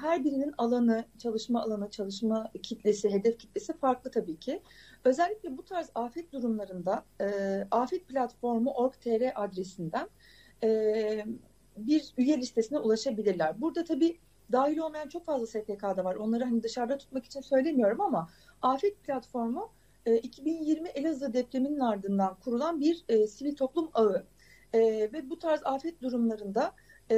her 0.00 0.24
birinin 0.24 0.54
alanı, 0.58 1.04
çalışma 1.18 1.62
alanı, 1.62 1.90
çalışma 1.90 2.52
kitlesi, 2.62 3.10
hedef 3.10 3.38
kitlesi 3.38 3.72
farklı 3.72 4.10
tabii 4.10 4.36
ki. 4.36 4.62
Özellikle 5.04 5.56
bu 5.56 5.64
tarz 5.64 5.90
afet 5.94 6.32
durumlarında 6.32 7.04
e, 7.20 7.26
afet 7.70 8.08
platformu 8.08 8.70
org.tr 8.70 9.44
adresinden 9.44 10.08
e, 10.62 11.24
bir 11.76 12.14
üye 12.18 12.38
listesine 12.38 12.78
ulaşabilirler. 12.78 13.60
Burada 13.60 13.84
tabii 13.84 14.18
dahil 14.52 14.78
olmayan 14.78 15.08
çok 15.08 15.24
fazla 15.24 15.46
STK'da 15.46 16.04
var. 16.04 16.14
Onları 16.14 16.44
hani 16.44 16.62
dışarıda 16.62 16.98
tutmak 16.98 17.24
için 17.24 17.40
söylemiyorum 17.40 18.00
ama 18.00 18.28
afet 18.62 19.04
platformu 19.04 19.70
e, 20.06 20.16
2020 20.16 20.88
Elazığ 20.88 21.32
depreminin 21.32 21.80
ardından 21.80 22.36
kurulan 22.44 22.80
bir 22.80 23.04
e, 23.08 23.26
sivil 23.26 23.56
toplum 23.56 23.90
ağı. 23.94 24.26
E, 24.74 24.80
ve 25.12 25.30
bu 25.30 25.38
tarz 25.38 25.60
afet 25.64 26.02
durumlarında 26.02 26.74
e, 27.10 27.16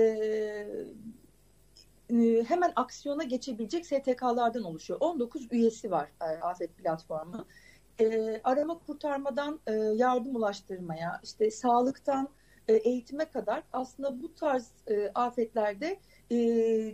e, 2.11 2.45
hemen 2.49 2.73
aksiyona 2.77 3.23
geçebilecek 3.23 3.87
STK'lardan 3.87 4.63
oluşuyor. 4.63 5.01
19 5.01 5.53
üyesi 5.53 5.91
var 5.91 6.09
e, 6.21 6.25
Afet 6.25 6.77
platformu. 6.77 7.47
E, 8.01 8.41
arama 8.45 8.79
kurtarmadan 8.79 9.61
e, 9.67 9.73
yardım 9.75 10.37
ulaştırmaya, 10.37 11.21
işte 11.23 11.51
sağlıktan 11.51 12.29
e, 12.69 12.75
eğitime 12.75 13.25
kadar 13.25 13.63
aslında 13.73 14.23
bu 14.23 14.35
tarz 14.35 14.73
e, 14.87 15.11
afetlerde 15.15 16.01
e, 16.31 16.37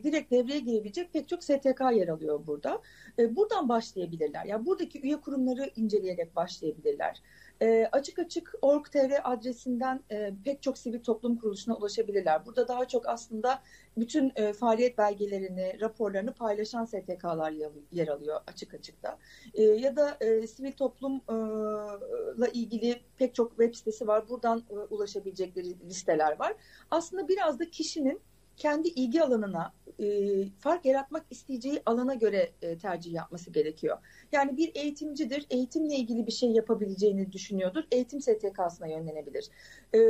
direkt 0.03 0.31
devreye 0.31 0.61
girebilecek 0.61 1.13
pek 1.13 1.29
çok 1.29 1.45
STK 1.45 1.81
yer 1.93 2.09
alıyor 2.09 2.47
burada. 2.47 2.83
E, 3.19 3.37
buradan 3.37 3.69
başlayabilirler. 3.69 4.45
Yani 4.45 4.67
buradaki 4.67 5.01
üye 5.01 5.21
kurumları 5.21 5.71
inceleyerek 5.77 6.37
başlayabilirler. 6.37 7.23
E, 7.63 7.89
açık 7.93 8.19
açık 8.19 8.55
org.tr 8.63 9.33
adresinden 9.33 10.01
e, 10.11 10.33
pek 10.45 10.63
çok 10.63 10.79
sivil 10.79 11.01
toplum 11.01 11.37
kuruluşuna 11.37 11.77
ulaşabilirler. 11.77 12.47
Burada 12.47 12.69
daha 12.69 12.89
çok 12.89 13.09
aslında 13.09 13.63
bütün 13.99 14.33
e, 14.37 14.53
faaliyet 14.53 14.99
belgelerini, 14.99 15.81
raporlarını 15.81 16.35
paylaşan 16.35 16.85
STK'lar 16.85 17.53
yer 17.93 18.09
alıyor 18.09 18.41
açık 18.47 18.75
açıkta. 18.75 19.19
E, 19.55 19.63
ya 19.63 19.97
da 19.97 20.17
e, 20.21 20.47
sivil 20.47 20.73
toplumla 20.73 22.47
e, 22.47 22.53
ilgili 22.53 23.01
pek 23.17 23.35
çok 23.35 23.51
web 23.51 23.75
sitesi 23.75 24.07
var. 24.09 24.29
Buradan 24.29 24.65
e, 24.71 24.75
ulaşabilecekleri 24.75 25.89
listeler 25.89 26.39
var. 26.39 26.55
Aslında 26.91 27.29
biraz 27.29 27.59
da 27.59 27.71
kişinin 27.71 28.21
kendi 28.57 28.89
ilgi 28.89 29.23
alanına 29.23 29.73
e, 29.99 30.49
fark 30.59 30.85
yaratmak 30.85 31.27
isteyeceği 31.31 31.83
alana 31.87 32.15
göre 32.15 32.53
e, 32.63 32.79
tercih 32.79 33.13
yapması 33.13 33.51
gerekiyor. 33.51 33.99
Yani 34.33 34.57
bir 34.57 34.73
eğitimcidir, 34.75 35.47
eğitimle 35.51 35.95
ilgili 35.95 36.27
bir 36.27 36.33
şey 36.33 36.51
yapabileceğini 36.51 37.33
düşünüyordur, 37.33 37.85
eğitim 37.91 38.21
STK'sına 38.21 38.87
yönlenebilir. 38.87 39.49
E, 39.95 40.01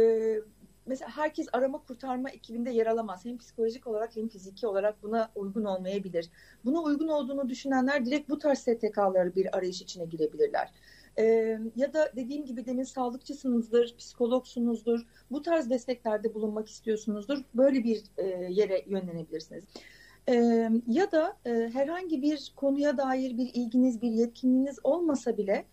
mesela 0.87 1.11
herkes 1.17 1.47
arama 1.53 1.79
kurtarma 1.79 2.31
ekibinde 2.31 2.71
yer 2.71 2.87
alamaz. 2.87 3.25
Hem 3.25 3.39
psikolojik 3.39 3.87
olarak 3.87 4.17
hem 4.17 4.29
fiziki 4.29 4.67
olarak 4.67 5.03
buna 5.03 5.31
uygun 5.35 5.65
olmayabilir. 5.65 6.31
Buna 6.65 6.83
uygun 6.83 7.09
olduğunu 7.09 7.49
düşünenler 7.49 8.07
direkt 8.07 8.29
bu 8.29 8.39
tarz 8.39 8.59
STK'ları 8.59 9.35
bir 9.35 9.57
arayış 9.57 9.83
içine 9.83 10.05
girebilirler. 10.05 10.73
Ee, 11.19 11.59
ya 11.77 11.93
da 11.93 12.13
dediğim 12.17 12.45
gibi 12.45 12.67
demin 12.67 12.83
sağlıkçısınızdır, 12.83 13.97
psikologsunuzdur, 13.97 15.07
bu 15.31 15.43
tarz 15.43 15.71
desteklerde 15.71 16.35
bulunmak 16.35 16.69
istiyorsunuzdur. 16.69 17.39
Böyle 17.55 17.85
bir 17.85 18.03
e, 18.17 18.27
yere 18.51 18.85
yönlenebilirsiniz. 18.87 19.65
Ee, 20.29 20.71
ya 20.87 21.13
da 21.13 21.37
e, 21.47 21.51
herhangi 21.73 22.23
bir 22.23 22.53
konuya 22.57 22.97
dair 22.97 23.39
bir 23.39 23.51
ilginiz, 23.55 24.03
bir 24.03 24.11
yetkinliğiniz 24.11 24.79
olmasa 24.85 25.37
bile 25.37 25.65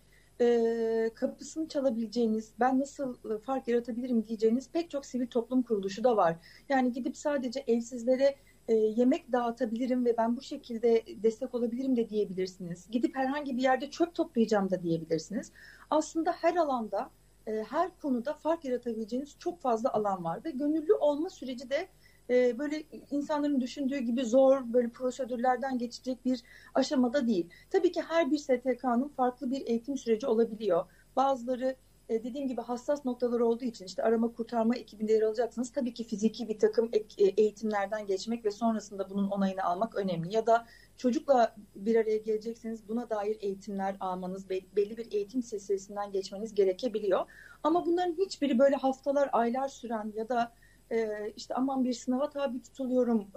e, 0.42 1.10
kapısını 1.16 1.68
çalabileceğiniz, 1.68 2.54
ben 2.60 2.80
nasıl 2.80 3.40
fark 3.40 3.68
yaratabilirim 3.68 4.26
diyeceğiniz 4.28 4.72
pek 4.72 4.90
çok 4.90 5.06
sivil 5.06 5.28
toplum 5.28 5.64
kuruluşu 5.64 6.04
da 6.04 6.18
var. 6.18 6.36
Yani 6.70 6.92
gidip 6.92 7.18
sadece 7.18 7.64
evsizlere 7.68 8.36
e, 8.68 8.74
yemek 8.74 9.32
dağıtabilirim 9.32 10.06
ve 10.06 10.18
ben 10.18 10.38
bu 10.38 10.42
şekilde 10.42 11.04
destek 11.24 11.56
olabilirim 11.56 11.96
de 11.96 12.10
diyebilirsiniz. 12.10 12.88
Gidip 12.92 13.16
herhangi 13.16 13.58
bir 13.58 13.62
yerde 13.62 13.90
çöp 13.90 14.16
toplayacağım 14.16 14.70
da 14.70 14.84
diyebilirsiniz. 14.84 15.52
Aslında 15.90 16.32
her 16.32 16.56
alanda, 16.56 17.10
e, 17.48 17.66
her 17.70 18.00
konuda 18.00 18.34
fark 18.34 18.66
yaratabileceğiniz 18.66 19.36
çok 19.40 19.62
fazla 19.62 19.94
alan 19.94 20.24
var 20.24 20.40
ve 20.46 20.52
gönüllü 20.52 20.94
olma 20.94 21.30
süreci 21.30 21.70
de 21.70 21.88
e, 22.30 22.60
böyle 22.60 22.84
insanların 23.12 23.62
düşündüğü 23.62 23.98
gibi 23.98 24.26
zor 24.26 24.74
böyle 24.74 24.90
prosedürlerden 24.90 25.78
geçecek 25.78 26.26
bir 26.26 26.44
aşamada 26.74 27.28
değil. 27.28 27.50
Tabii 27.70 27.92
ki 27.92 28.02
her 28.02 28.32
bir 28.32 28.38
STK'nın 28.38 29.08
farklı 29.08 29.52
bir 29.52 29.68
eğitim 29.68 29.98
süreci 29.98 30.28
olabiliyor. 30.28 30.86
Bazıları 31.16 31.76
e, 32.10 32.24
dediğim 32.24 32.48
gibi 32.48 32.62
hassas 32.62 33.06
noktalar 33.06 33.40
olduğu 33.40 33.66
için 33.66 33.86
işte 33.86 34.04
arama 34.04 34.32
kurtarma 34.34 34.76
ekibinde 34.76 35.14
yer 35.14 35.22
alacaksınız. 35.22 35.72
Tabii 35.72 35.94
ki 35.94 36.04
fiziki 36.04 36.50
bir 36.50 36.60
takım 36.60 36.90
e, 36.94 37.24
eğitimlerden 37.24 38.06
geçmek 38.06 38.46
ve 38.46 38.52
sonrasında 38.52 39.10
bunun 39.10 39.28
onayını 39.28 39.64
almak 39.64 39.96
önemli. 39.96 40.36
Ya 40.36 40.48
da 40.48 40.66
çocukla 40.98 41.56
bir 41.76 41.96
araya 41.96 42.18
gelecekseniz 42.18 42.88
buna 42.88 43.10
dair 43.10 43.38
eğitimler 43.42 43.96
almanız, 44.00 44.50
belli 44.50 44.98
bir 44.98 45.12
eğitim 45.12 45.44
silsilesinden 45.44 46.12
geçmeniz 46.12 46.54
gerekebiliyor. 46.54 47.26
Ama 47.64 47.86
bunların 47.86 48.14
hiçbiri 48.14 48.60
böyle 48.60 48.76
haftalar, 48.76 49.30
aylar 49.32 49.68
süren 49.68 50.14
ya 50.16 50.30
da 50.30 50.52
e, 50.92 51.32
işte 51.36 51.56
aman 51.56 51.84
bir 51.84 51.94
sınava 51.94 52.30
tabi 52.30 52.62
tutuluyorum, 52.62 53.28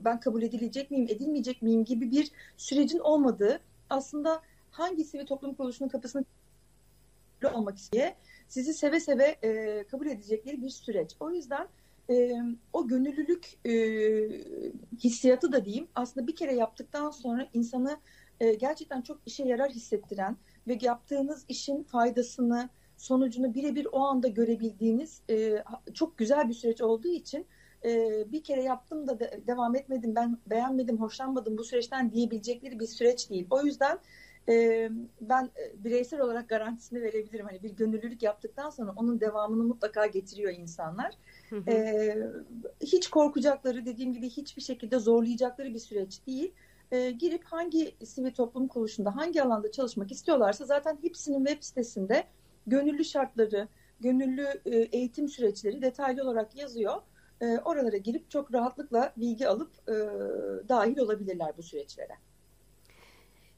ben 0.00 0.20
kabul 0.20 0.42
edilecek 0.42 0.90
miyim, 0.90 1.06
edilmeyecek 1.08 1.62
miyim 1.62 1.84
gibi 1.84 2.10
bir 2.10 2.30
sürecin 2.56 2.98
olmadığı 2.98 3.60
aslında 3.90 4.42
hangi 4.70 5.04
sivil 5.04 5.26
toplum 5.26 5.54
kuruluşunun 5.54 5.88
kapısını 5.88 6.24
olmak 7.44 7.78
istiyor. 7.78 8.08
Sizi 8.48 8.74
seve 8.74 9.00
seve 9.00 9.36
e, 9.42 9.84
kabul 9.90 10.06
edecekleri 10.06 10.62
bir 10.62 10.68
süreç. 10.68 11.16
O 11.20 11.30
yüzden 11.30 11.68
e, 12.10 12.32
o 12.72 12.88
gönüllülük 12.88 13.66
e, 13.66 13.72
hissiyatı 15.04 15.52
da 15.52 15.64
diyeyim 15.64 15.88
aslında 15.94 16.26
bir 16.26 16.36
kere 16.36 16.54
yaptıktan 16.54 17.10
sonra 17.10 17.48
insanı 17.52 17.98
e, 18.40 18.54
gerçekten 18.54 19.02
çok 19.02 19.20
işe 19.26 19.44
yarar 19.44 19.70
hissettiren 19.70 20.36
ve 20.68 20.78
yaptığınız 20.80 21.44
işin 21.48 21.82
faydasını, 21.82 22.68
sonucunu 22.96 23.54
birebir 23.54 23.86
o 23.92 24.04
anda 24.04 24.28
görebildiğiniz 24.28 25.22
e, 25.30 25.64
çok 25.94 26.18
güzel 26.18 26.48
bir 26.48 26.54
süreç 26.54 26.80
olduğu 26.80 27.08
için 27.08 27.46
e, 27.84 28.24
bir 28.32 28.44
kere 28.44 28.62
yaptım 28.62 29.06
da 29.06 29.20
de, 29.20 29.40
devam 29.46 29.76
etmedim, 29.76 30.14
ben 30.14 30.38
beğenmedim, 30.46 31.00
hoşlanmadım 31.00 31.58
bu 31.58 31.64
süreçten 31.64 32.12
diyebilecekleri 32.12 32.80
bir 32.80 32.86
süreç 32.86 33.30
değil. 33.30 33.46
O 33.50 33.62
yüzden 33.62 33.98
e, 34.48 34.88
ben 35.20 35.50
bireysel 35.74 36.20
olarak 36.20 36.48
garantisini 36.48 37.02
verebilirim. 37.02 37.46
Hani 37.46 37.62
bir 37.62 37.70
gönüllülük 37.70 38.22
yaptıktan 38.22 38.70
sonra 38.70 38.92
onun 38.96 39.20
devamını 39.20 39.64
mutlaka 39.64 40.06
getiriyor 40.06 40.52
insanlar. 40.52 41.14
E, 41.68 42.16
hiç 42.80 43.10
korkacakları 43.10 43.86
dediğim 43.86 44.12
gibi 44.12 44.30
hiçbir 44.30 44.62
şekilde 44.62 44.98
zorlayacakları 44.98 45.74
bir 45.74 45.78
süreç 45.78 46.26
değil. 46.26 46.52
E, 46.92 47.10
girip 47.10 47.44
hangi 47.44 47.94
sivil 48.04 48.32
toplum 48.32 48.68
kuruluşunda 48.68 49.16
hangi 49.16 49.42
alanda 49.42 49.72
çalışmak 49.72 50.12
istiyorlarsa 50.12 50.64
zaten 50.64 50.98
hepsinin 51.02 51.44
web 51.44 51.62
sitesinde 51.62 52.24
gönüllü 52.66 53.04
şartları, 53.04 53.68
gönüllü 54.00 54.46
e, 54.66 54.76
eğitim 54.76 55.28
süreçleri 55.28 55.82
detaylı 55.82 56.22
olarak 56.22 56.56
yazıyor. 56.56 56.94
E, 57.40 57.58
oralara 57.58 57.96
girip 57.96 58.30
çok 58.30 58.54
rahatlıkla 58.54 59.12
bilgi 59.16 59.48
alıp 59.48 59.70
e, 59.88 59.94
dahil 60.68 60.98
olabilirler 60.98 61.52
bu 61.56 61.62
süreçlere. 61.62 62.16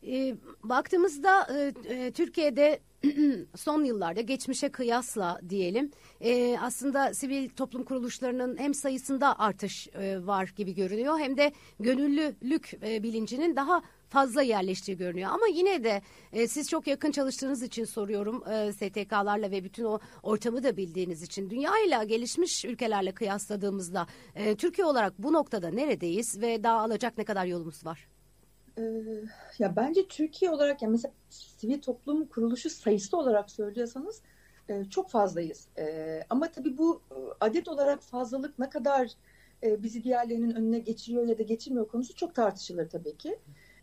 E, 0.09 0.37
baktığımızda 0.63 1.47
e, 1.57 1.73
e, 1.95 2.11
Türkiye'de 2.13 2.81
son 3.57 3.85
yıllarda 3.85 4.21
geçmişe 4.21 4.69
kıyasla 4.69 5.41
diyelim 5.49 5.91
e, 6.21 6.59
aslında 6.59 7.15
sivil 7.15 7.49
toplum 7.49 7.85
kuruluşlarının 7.85 8.57
hem 8.59 8.75
sayısında 8.75 9.39
artış 9.39 9.89
e, 9.89 10.27
var 10.27 10.53
gibi 10.57 10.75
görünüyor 10.75 11.19
hem 11.19 11.37
de 11.37 11.53
gönüllülük 11.81 12.75
e, 12.83 13.03
bilincinin 13.03 13.57
daha 13.57 13.83
fazla 14.09 14.43
yerleştiği 14.43 14.97
görünüyor. 14.97 15.31
Ama 15.33 15.47
yine 15.47 15.85
de 15.85 16.03
e, 16.33 16.49
siz 16.49 16.69
çok 16.69 16.87
yakın 16.87 17.11
çalıştığınız 17.11 17.63
için 17.63 17.85
soruyorum 17.85 18.49
e, 18.49 18.73
STK'larla 18.73 19.51
ve 19.51 19.65
bütün 19.65 19.85
o 19.85 19.99
ortamı 20.23 20.63
da 20.63 20.77
bildiğiniz 20.77 21.23
için. 21.23 21.51
Dünya 21.51 21.73
ile 21.87 22.05
gelişmiş 22.05 22.65
ülkelerle 22.65 23.13
kıyasladığımızda 23.13 24.07
e, 24.35 24.57
Türkiye 24.57 24.87
olarak 24.87 25.19
bu 25.19 25.33
noktada 25.33 25.71
neredeyiz 25.71 26.41
ve 26.41 26.63
daha 26.63 26.79
alacak 26.81 27.19
ne 27.19 27.25
kadar 27.25 27.47
yolumuz 27.47 27.87
var? 27.87 28.18
Ee, 28.79 28.83
ya 29.59 29.77
bence 29.77 30.09
Türkiye 30.09 30.51
olarak 30.51 30.83
yani 30.83 30.91
mesela 30.93 31.15
sivil 31.31 31.83
toplum 31.83 32.27
kuruluşu 32.27 32.71
sayısı 32.71 33.17
olarak 33.17 33.51
söylüyorsanız 33.51 34.23
e, 34.69 34.85
çok 34.85 35.11
fazlayız. 35.11 35.69
E, 35.79 36.21
ama 36.31 36.51
tabii 36.51 36.79
bu 36.79 37.03
e, 37.11 37.17
adet 37.41 37.69
olarak 37.69 38.03
fazlalık 38.03 38.59
ne 38.59 38.71
kadar 38.71 39.13
e, 39.63 39.83
bizi 39.83 40.05
diğerlerinin 40.05 40.51
önüne 40.51 40.79
geçiriyor 40.79 41.27
ya 41.27 41.39
da 41.39 41.43
geçirmiyor 41.43 41.89
konusu 41.89 42.15
çok 42.15 42.35
tartışılır 42.35 42.89
tabii 42.89 43.17
ki. 43.17 43.39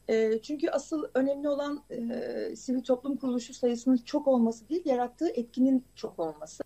E, 0.08 0.42
çünkü 0.42 0.70
asıl 0.70 1.04
önemli 1.14 1.50
olan 1.50 1.84
e, 1.90 2.56
sivil 2.56 2.84
toplum 2.84 3.18
kuruluşu 3.18 3.54
sayısının 3.54 3.98
çok 3.98 4.28
olması 4.28 4.70
değil, 4.70 4.82
yarattığı 4.86 5.30
etkinin 5.30 5.84
çok 5.96 6.20
olması. 6.20 6.64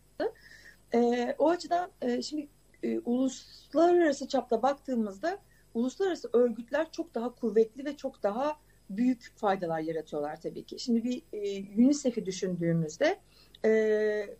E, 0.94 1.36
o 1.38 1.50
açıdan 1.50 1.92
e, 2.02 2.22
şimdi 2.22 2.48
e, 2.84 3.00
uluslararası 3.00 4.28
çapta 4.28 4.62
baktığımızda 4.62 5.38
uluslararası 5.74 6.30
örgütler 6.34 6.92
çok 6.92 7.16
daha 7.16 7.36
kuvvetli 7.36 7.86
ve 7.86 7.98
çok 7.98 8.24
daha 8.24 8.58
büyük 8.90 9.32
faydalar 9.36 9.80
yaratıyorlar 9.80 10.42
tabii 10.42 10.64
ki. 10.64 10.80
Şimdi 10.80 11.04
bir 11.04 11.24
e, 11.34 11.64
UNICEF'i 11.84 12.26
düşündüğümüzde 12.26 13.20
e, 13.66 13.72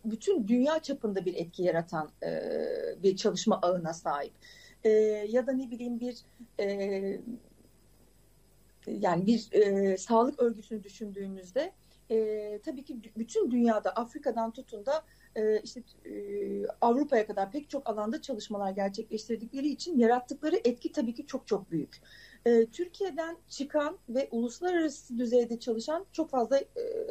bütün 0.04 0.48
dünya 0.48 0.78
çapında 0.78 1.24
bir 1.24 1.34
etki 1.34 1.62
yaratan 1.62 2.10
e, 2.22 2.42
bir 3.02 3.16
çalışma 3.16 3.58
ağına 3.62 3.92
sahip. 3.92 4.32
E, 4.84 4.90
ya 5.28 5.46
da 5.46 5.52
ne 5.52 5.70
bileyim 5.70 6.00
bir 6.00 6.18
e, 6.60 7.20
yani 8.86 9.26
bir 9.26 9.52
e, 9.52 9.96
sağlık 9.96 10.40
örgütünü 10.40 10.82
düşündüğümüzde 10.82 11.72
e, 12.10 12.58
tabii 12.64 12.84
ki 12.84 13.00
bütün 13.16 13.50
dünyada 13.50 13.90
Afrika'dan 13.90 14.50
tutun 14.50 14.86
da 14.86 15.04
işte 15.62 15.82
e, 16.04 16.12
Avrupa'ya 16.80 17.26
kadar 17.26 17.52
pek 17.52 17.70
çok 17.70 17.90
alanda 17.90 18.22
çalışmalar 18.22 18.70
gerçekleştirdikleri 18.70 19.68
için 19.68 19.98
yarattıkları 19.98 20.56
etki 20.64 20.92
tabii 20.92 21.14
ki 21.14 21.26
çok 21.26 21.46
çok 21.46 21.70
büyük. 21.70 22.00
E, 22.46 22.66
Türkiye'den 22.66 23.36
çıkan 23.48 23.98
ve 24.08 24.28
uluslararası 24.30 25.18
düzeyde 25.18 25.60
çalışan 25.60 26.06
çok 26.12 26.30
fazla 26.30 26.58
e, 26.58 26.64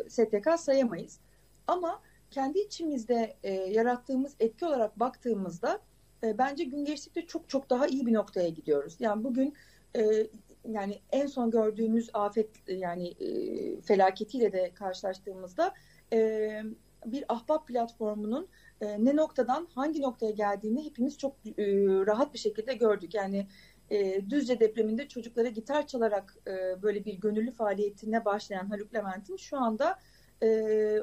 STK 0.09 0.59
sayamayız. 0.59 1.19
Ama 1.67 2.01
kendi 2.31 2.59
içimizde 2.59 3.35
e, 3.43 3.53
yarattığımız 3.53 4.35
etki 4.39 4.65
olarak 4.65 4.99
baktığımızda 4.99 5.79
e, 6.23 6.37
bence 6.37 6.63
gün 6.63 6.85
geçtikçe 6.85 7.25
çok 7.25 7.49
çok 7.49 7.69
daha 7.69 7.87
iyi 7.87 8.05
bir 8.05 8.13
noktaya 8.13 8.49
gidiyoruz. 8.49 8.95
Yani 8.99 9.23
bugün 9.23 9.53
e, 9.95 10.27
yani 10.69 10.99
en 11.11 11.27
son 11.27 11.51
gördüğümüz 11.51 12.09
afet 12.13 12.49
yani 12.67 13.07
e, 13.07 13.81
felaketiyle 13.81 14.51
de 14.51 14.71
karşılaştığımızda 14.73 15.73
e, 16.13 16.63
bir 17.05 17.25
ahbap 17.29 17.67
platformunun 17.67 18.47
e, 18.81 19.05
ne 19.05 19.15
noktadan 19.15 19.67
hangi 19.75 20.01
noktaya 20.01 20.31
geldiğini 20.31 20.85
hepimiz 20.85 21.17
çok 21.17 21.35
e, 21.45 21.65
rahat 22.05 22.33
bir 22.33 22.39
şekilde 22.39 22.73
gördük. 22.73 23.13
Yani 23.13 23.47
e, 23.89 24.29
Düzce 24.29 24.59
depreminde 24.59 25.07
çocuklara 25.07 25.47
gitar 25.47 25.87
çalarak 25.87 26.37
böyle 26.81 27.05
bir 27.05 27.13
gönüllü 27.13 27.51
faaliyetine 27.51 28.25
başlayan 28.25 28.65
Haluk 28.65 28.93
Levent'in 28.93 29.37
şu 29.37 29.57
anda 29.57 29.99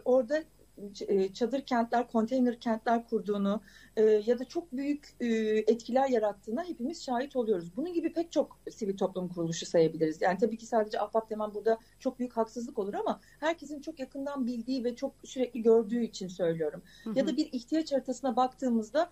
orada 0.04 0.44
çadır 1.34 1.60
kentler, 1.60 2.08
konteyner 2.08 2.60
kentler 2.60 3.06
kurduğunu 3.08 3.60
e, 3.96 4.02
ya 4.02 4.38
da 4.38 4.44
çok 4.44 4.72
büyük 4.72 5.16
e, 5.20 5.26
etkiler 5.66 6.08
yarattığına 6.08 6.64
hepimiz 6.64 7.04
şahit 7.04 7.36
oluyoruz. 7.36 7.76
Bunun 7.76 7.92
gibi 7.92 8.12
pek 8.12 8.32
çok 8.32 8.60
sivil 8.70 8.96
toplum 8.96 9.28
kuruluşu 9.28 9.66
sayabiliriz. 9.66 10.22
Yani 10.22 10.38
tabii 10.38 10.56
ki 10.56 10.66
sadece 10.66 11.00
Ahbap 11.00 11.30
demem 11.30 11.54
burada 11.54 11.78
çok 11.98 12.18
büyük 12.18 12.36
haksızlık 12.36 12.78
olur 12.78 12.94
ama 12.94 13.20
herkesin 13.40 13.80
çok 13.80 14.00
yakından 14.00 14.46
bildiği 14.46 14.84
ve 14.84 14.96
çok 14.96 15.14
sürekli 15.24 15.62
gördüğü 15.62 16.02
için 16.02 16.28
söylüyorum. 16.28 16.82
Hı 17.04 17.10
hı. 17.10 17.18
Ya 17.18 17.26
da 17.26 17.36
bir 17.36 17.48
ihtiyaç 17.52 17.92
haritasına 17.92 18.36
baktığımızda 18.36 19.10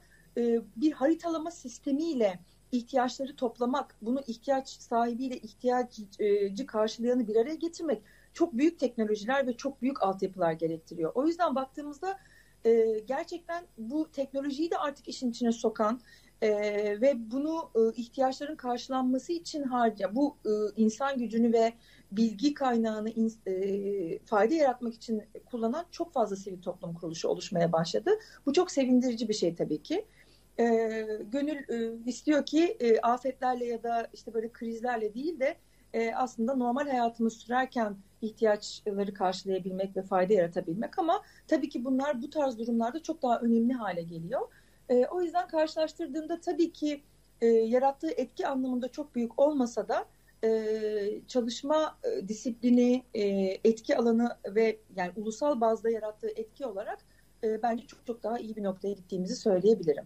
bir 0.77 0.93
haritalama 0.93 1.51
sistemiyle 1.51 2.39
ihtiyaçları 2.73 3.37
toplamak, 3.37 3.97
bunu 4.03 4.21
ihtiyaç 4.27 4.69
sahibiyle 4.69 5.37
ihtiyacı 5.37 6.67
karşılayanı 6.67 7.29
bir 7.29 7.37
araya 7.37 7.55
getirmek 7.55 8.03
çok 8.35 8.53
büyük 8.53 8.79
teknolojiler 8.79 9.47
ve 9.47 9.57
çok 9.57 9.83
büyük 9.83 10.03
altyapılar 10.03 10.53
gerektiriyor. 10.53 11.13
O 11.15 11.27
yüzden 11.27 11.55
baktığımızda 11.55 12.19
e, 12.67 13.01
gerçekten 13.07 13.65
bu 13.79 14.11
teknolojiyi 14.11 14.71
de 14.71 14.79
artık 14.79 15.09
işin 15.09 15.31
içine 15.31 15.53
sokan 15.53 16.01
e, 16.43 16.51
ve 17.01 17.31
bunu 17.31 17.71
e, 17.75 18.01
ihtiyaçların 18.01 18.57
karşılanması 18.57 19.33
için 19.33 19.63
harca 19.63 20.15
bu 20.15 20.37
e, 20.47 20.51
insan 20.77 21.19
gücünü 21.19 21.53
ve 21.53 21.73
bilgi 22.13 22.55
kaynağını 22.55 23.11
e, 23.47 24.19
fayda 24.19 24.55
yaratmak 24.55 24.95
için 24.95 25.23
kullanan 25.47 25.87
çok 25.91 26.13
fazla 26.13 26.37
sivil 26.37 26.63
toplum 26.63 26.95
kuruluşu 26.95 27.29
oluşmaya 27.29 27.73
başladı. 27.73 28.11
Bu 28.47 28.53
çok 28.53 28.71
sevindirici 28.71 29.29
bir 29.29 29.35
şey 29.35 29.55
tabii 29.55 29.83
ki. 29.83 30.07
E, 30.59 30.65
gönül 31.33 31.57
e, 31.69 32.05
istiyor 32.07 32.47
ki 32.47 32.77
e, 32.81 33.01
afetlerle 33.01 33.65
ya 33.65 33.83
da 33.83 34.09
işte 34.13 34.35
böyle 34.35 34.53
krizlerle 34.53 35.15
değil 35.15 35.41
de 35.41 35.57
e, 35.95 36.15
aslında 36.15 36.55
normal 36.55 36.89
hayatımız 36.89 37.37
sürerken 37.37 37.97
ihtiyaçları 38.23 39.15
karşılayabilmek 39.15 39.97
ve 39.97 40.03
fayda 40.03 40.33
yaratabilmek 40.33 40.99
ama 40.99 41.23
tabii 41.49 41.69
ki 41.69 41.85
bunlar 41.85 42.23
bu 42.23 42.31
tarz 42.31 42.59
durumlarda 42.59 43.03
çok 43.03 43.23
daha 43.23 43.41
önemli 43.41 43.73
hale 43.73 44.03
geliyor. 44.03 44.41
E, 44.89 45.07
o 45.07 45.23
yüzden 45.23 45.49
karşılaştırdığımda 45.49 46.41
tabii 46.41 46.73
ki 46.73 47.03
e, 47.41 47.47
yarattığı 47.47 48.11
etki 48.11 48.47
anlamında 48.47 48.89
çok 48.89 49.15
büyük 49.15 49.39
olmasa 49.39 49.89
da 49.89 50.07
e, 50.45 51.21
çalışma 51.29 51.99
e, 52.05 52.29
disiplini, 52.29 53.05
e, 53.15 53.23
etki 53.65 53.97
alanı 53.97 54.37
ve 54.47 54.79
yani 54.97 55.13
ulusal 55.17 55.61
bazda 55.61 55.91
yarattığı 55.91 56.31
etki 56.37 56.67
olarak 56.67 56.99
e, 57.45 57.63
bence 57.63 57.87
çok 57.87 58.07
çok 58.07 58.23
daha 58.23 58.39
iyi 58.39 58.57
bir 58.57 58.63
noktaya 58.63 58.93
gittiğimizi 58.93 59.37
söyleyebilirim. 59.37 60.05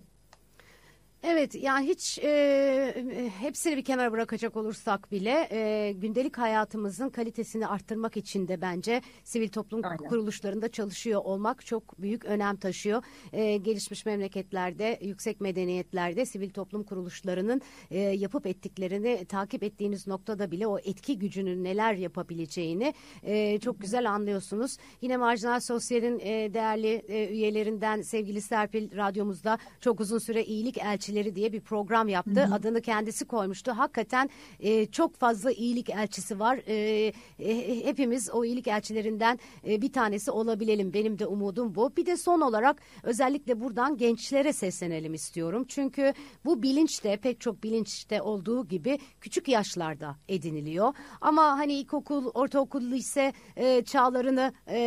Evet 1.22 1.54
yani 1.54 1.88
hiç 1.88 2.18
e, 2.18 3.31
hepsini 3.40 3.76
bir 3.76 3.85
kenara 3.85 4.12
bırakacak 4.12 4.57
olursak 4.57 5.12
bile 5.12 5.48
e, 5.50 5.92
gündelik 5.92 6.38
hayatımızın 6.38 7.09
kalitesini 7.09 7.66
arttırmak 7.66 8.16
için 8.16 8.48
de 8.48 8.61
bence 8.61 9.02
sivil 9.24 9.48
toplum 9.48 9.81
Aynen. 9.85 9.96
kuruluşlarında 9.96 10.68
çalışıyor 10.68 11.20
olmak 11.24 11.66
çok 11.66 12.02
büyük 12.02 12.24
önem 12.24 12.57
taşıyor. 12.57 13.02
E, 13.33 13.57
gelişmiş 13.57 14.07
memleketlerde, 14.07 14.98
yüksek 15.02 15.40
medeniyetlerde 15.40 16.26
sivil 16.26 16.50
toplum 16.50 16.83
kuruluşlarının 16.83 17.61
e, 17.90 17.98
yapıp 17.98 18.46
ettiklerini 18.46 19.24
takip 19.24 19.62
ettiğiniz 19.62 20.07
noktada 20.07 20.50
bile 20.50 20.66
o 20.66 20.78
etki 20.78 21.18
gücünün 21.18 21.64
neler 21.64 21.94
yapabileceğini 21.94 22.94
e, 23.22 23.59
çok 23.59 23.81
güzel 23.81 24.11
anlıyorsunuz. 24.11 24.76
Yine 25.00 25.16
Marjinal 25.16 25.61
Sosyal'in 25.61 26.18
e, 26.18 26.54
değerli 26.54 27.02
e, 27.09 27.28
üyelerinden 27.28 28.02
sevgili 28.02 28.40
Serpil 28.40 28.96
radyomuzda 28.96 29.59
çok 29.81 30.00
uzun 30.00 30.18
süre 30.18 30.44
iyilik 30.44 30.78
elçisi 30.78 31.08
elçileri 31.09 31.35
diye 31.35 31.53
bir 31.53 31.61
program 31.61 32.09
yaptı. 32.09 32.40
Hı 32.40 32.44
hı. 32.44 32.55
Adını 32.55 32.81
kendisi 32.81 33.25
koymuştu. 33.25 33.73
Hakikaten 33.73 34.31
e, 34.61 34.87
çok 34.87 35.16
fazla 35.16 35.53
iyilik 35.53 35.90
elçisi 35.90 36.38
var. 36.38 36.61
E, 36.66 37.12
e, 37.38 37.85
hepimiz 37.85 38.31
o 38.31 38.44
iyilik 38.44 38.66
elçilerinden 38.66 39.38
e, 39.66 39.83
bir 39.83 39.92
tanesi 39.92 40.31
olabilelim. 40.31 40.92
Benim 40.92 41.18
de 41.18 41.27
umudum 41.27 41.75
bu. 41.75 41.97
Bir 41.97 42.07
de 42.07 42.16
son 42.16 42.40
olarak 42.40 42.83
özellikle 43.03 43.61
buradan 43.61 43.97
gençlere 43.97 44.53
seslenelim 44.53 45.14
istiyorum. 45.14 45.64
Çünkü 45.68 46.14
bu 46.44 46.62
bilinç 46.62 47.05
de 47.05 47.16
pek 47.16 47.40
çok 47.40 47.62
bilinçte 47.62 48.23
olduğu 48.23 48.68
gibi 48.68 48.99
küçük 49.21 49.49
yaşlarda 49.49 50.16
ediniliyor. 50.29 50.94
Ama 51.21 51.42
hani 51.42 51.73
ilkokul, 51.73 52.27
ortaokul, 52.35 52.83
lise 52.83 53.33
e, 53.57 53.85
çağlarını 53.85 54.53
e, 54.68 54.79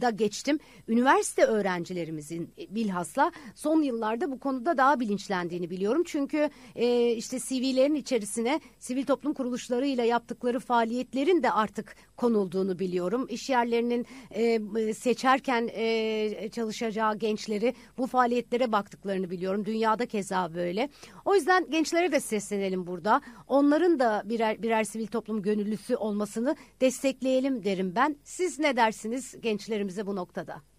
da 0.00 0.10
geçtim. 0.10 0.58
Üniversite 0.88 1.44
öğrencilerimizin 1.44 2.54
bilhassa 2.70 3.32
son 3.54 3.82
yıllarda 3.82 4.30
bu 4.30 4.38
konuda 4.38 4.76
daha 4.76 5.00
bilinçlendiğini 5.04 5.70
biliyorum. 5.70 6.02
Çünkü 6.06 6.50
e, 6.76 7.12
işte 7.12 7.38
CV'lerin 7.38 7.94
içerisine 7.94 8.60
sivil 8.78 9.06
toplum 9.06 9.34
kuruluşlarıyla 9.34 10.04
yaptıkları 10.04 10.60
faaliyetlerin 10.60 11.42
de 11.42 11.50
artık 11.50 11.96
konulduğunu 12.16 12.78
biliyorum. 12.78 13.26
İş 13.30 13.50
yerlerinin 13.50 14.06
e, 14.30 14.94
seçerken 14.94 15.70
e, 15.72 16.48
çalışacağı 16.52 17.18
gençleri 17.18 17.74
bu 17.98 18.06
faaliyetlere 18.06 18.72
baktıklarını 18.72 19.30
biliyorum. 19.30 19.64
Dünyada 19.64 20.06
keza 20.06 20.54
böyle. 20.54 20.88
O 21.24 21.34
yüzden 21.34 21.70
gençlere 21.70 22.12
de 22.12 22.20
seslenelim 22.20 22.86
burada. 22.86 23.20
Onların 23.48 23.98
da 23.98 24.22
birer 24.24 24.62
birer 24.62 24.84
sivil 24.84 25.06
toplum 25.06 25.42
gönüllüsü 25.42 25.96
olmasını 25.96 26.56
destekleyelim 26.80 27.64
derim 27.64 27.92
ben. 27.94 28.16
Siz 28.24 28.58
ne 28.58 28.76
dersiniz 28.76 29.34
gençlerimize 29.40 30.06
bu 30.06 30.16
noktada? 30.16 30.73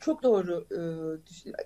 Çok 0.00 0.22
doğru 0.22 0.66
e, 0.72 0.80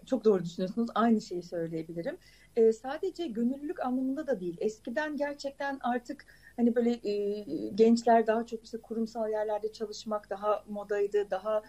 çok 0.06 0.24
doğru 0.24 0.44
düşünüyorsunuz. 0.44 0.88
Aynı 0.94 1.20
şeyi 1.20 1.42
söyleyebilirim. 1.42 2.16
E, 2.56 2.72
sadece 2.72 3.26
gönüllülük 3.26 3.80
anlamında 3.80 4.26
da 4.26 4.40
değil. 4.40 4.56
Eskiden 4.60 5.16
gerçekten 5.16 5.78
artık 5.82 6.26
hani 6.56 6.74
böyle 6.74 6.90
e, 7.10 7.68
gençler 7.74 8.26
daha 8.26 8.46
çok 8.46 8.64
işte 8.64 8.78
kurumsal 8.78 9.30
yerlerde 9.30 9.72
çalışmak 9.72 10.30
daha 10.30 10.64
modaydı, 10.68 11.30
daha 11.30 11.62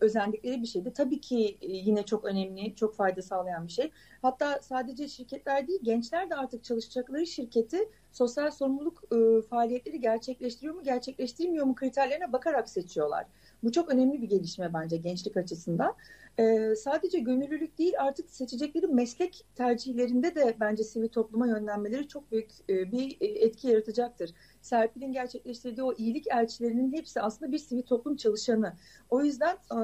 özendikleri 0.00 0.62
bir 0.62 0.66
şeydi. 0.66 0.92
Tabii 0.92 1.20
ki 1.20 1.58
yine 1.62 2.02
çok 2.02 2.24
önemli, 2.24 2.74
çok 2.74 2.96
fayda 2.96 3.22
sağlayan 3.22 3.66
bir 3.66 3.72
şey. 3.72 3.90
Hatta 4.22 4.60
sadece 4.62 5.08
şirketler 5.08 5.68
değil, 5.68 5.80
gençler 5.82 6.30
de 6.30 6.34
artık 6.34 6.64
çalışacakları 6.64 7.26
şirketi 7.26 7.78
sosyal 8.12 8.50
sorumluluk 8.50 9.02
faaliyetleri 9.50 10.00
gerçekleştiriyor 10.00 10.74
mu, 10.74 10.82
gerçekleştirmiyor 10.82 11.66
mu 11.66 11.74
kriterlerine 11.74 12.32
bakarak 12.32 12.68
seçiyorlar. 12.68 13.26
Bu 13.62 13.72
çok 13.72 13.90
önemli 13.90 14.22
bir 14.22 14.28
gelişme 14.28 14.74
bence 14.74 14.96
gençlik 14.96 15.36
açısından. 15.36 15.94
Ee, 16.38 16.74
sadece 16.76 17.18
gönüllülük 17.18 17.78
değil 17.78 17.92
artık 17.98 18.30
seçecekleri 18.30 18.86
meslek 18.86 19.46
tercihlerinde 19.54 20.34
de 20.34 20.56
bence 20.60 20.84
sivil 20.84 21.08
topluma 21.08 21.46
yönlenmeleri 21.46 22.08
çok 22.08 22.32
büyük 22.32 22.50
e, 22.68 22.92
bir 22.92 23.16
e, 23.20 23.26
etki 23.26 23.68
yaratacaktır. 23.68 24.30
Serpil'in 24.60 25.12
gerçekleştirdiği 25.12 25.84
o 25.84 25.94
iyilik 25.94 26.26
elçilerinin 26.26 26.92
hepsi 26.92 27.20
aslında 27.20 27.52
bir 27.52 27.58
sivil 27.58 27.82
toplum 27.82 28.16
çalışanı. 28.16 28.72
O 29.10 29.24
yüzden 29.24 29.56
e, 29.56 29.78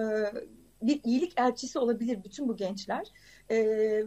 bir 0.83 1.01
iyilik 1.05 1.33
elçisi 1.41 1.79
olabilir 1.79 2.25
bütün 2.25 2.49
bu 2.49 2.57
gençler 2.57 3.13
e, 3.49 3.59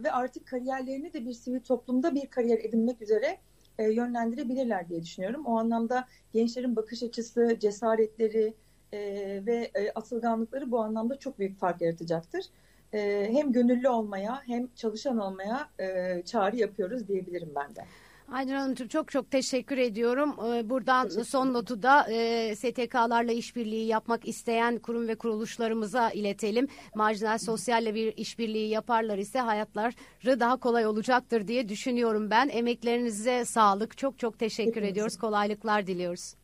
ve 0.02 0.12
artık 0.12 0.46
kariyerlerini 0.46 1.12
de 1.12 1.26
bir 1.26 1.32
sivil 1.32 1.60
toplumda 1.60 2.14
bir 2.14 2.26
kariyer 2.26 2.58
edinmek 2.58 3.02
üzere 3.02 3.38
e, 3.78 3.84
yönlendirebilirler 3.92 4.88
diye 4.88 5.02
düşünüyorum. 5.02 5.46
O 5.46 5.58
anlamda 5.58 6.08
gençlerin 6.32 6.76
bakış 6.76 7.02
açısı, 7.02 7.56
cesaretleri 7.60 8.54
e, 8.92 8.98
ve 9.46 9.70
e, 9.74 9.90
atılganlıkları 9.90 10.70
bu 10.70 10.80
anlamda 10.80 11.18
çok 11.18 11.38
büyük 11.38 11.58
fark 11.58 11.80
yaratacaktır. 11.80 12.44
E, 12.92 13.28
hem 13.32 13.52
gönüllü 13.52 13.88
olmaya 13.88 14.42
hem 14.46 14.68
çalışan 14.76 15.18
olmaya 15.18 15.68
e, 15.80 16.22
çağrı 16.24 16.56
yapıyoruz 16.56 17.08
diyebilirim 17.08 17.52
ben 17.56 17.76
de. 17.76 17.84
Aynur 18.32 18.54
Hanımcığım 18.54 18.88
çok 18.88 19.10
çok 19.10 19.30
teşekkür 19.30 19.78
ediyorum. 19.78 20.36
Ee, 20.38 20.70
buradan 20.70 21.04
teşekkür 21.04 21.24
son 21.24 21.52
notu 21.54 21.82
da 21.82 22.12
e, 22.12 22.56
STK'larla 22.56 23.32
işbirliği 23.32 23.86
yapmak 23.86 24.28
isteyen 24.28 24.78
kurum 24.78 25.08
ve 25.08 25.14
kuruluşlarımıza 25.14 26.10
iletelim. 26.10 26.68
Marjinal 26.94 27.38
sosyalle 27.38 27.94
bir 27.94 28.16
işbirliği 28.16 28.68
yaparlar 28.68 29.18
ise 29.18 29.38
hayatları 29.38 30.40
daha 30.40 30.56
kolay 30.56 30.86
olacaktır 30.86 31.48
diye 31.48 31.68
düşünüyorum 31.68 32.30
ben. 32.30 32.48
Emeklerinize 32.48 33.44
sağlık. 33.44 33.98
Çok 33.98 34.18
çok 34.18 34.38
teşekkür 34.38 34.70
Hepinize. 34.70 34.90
ediyoruz. 34.90 35.18
Kolaylıklar 35.18 35.86
diliyoruz. 35.86 36.34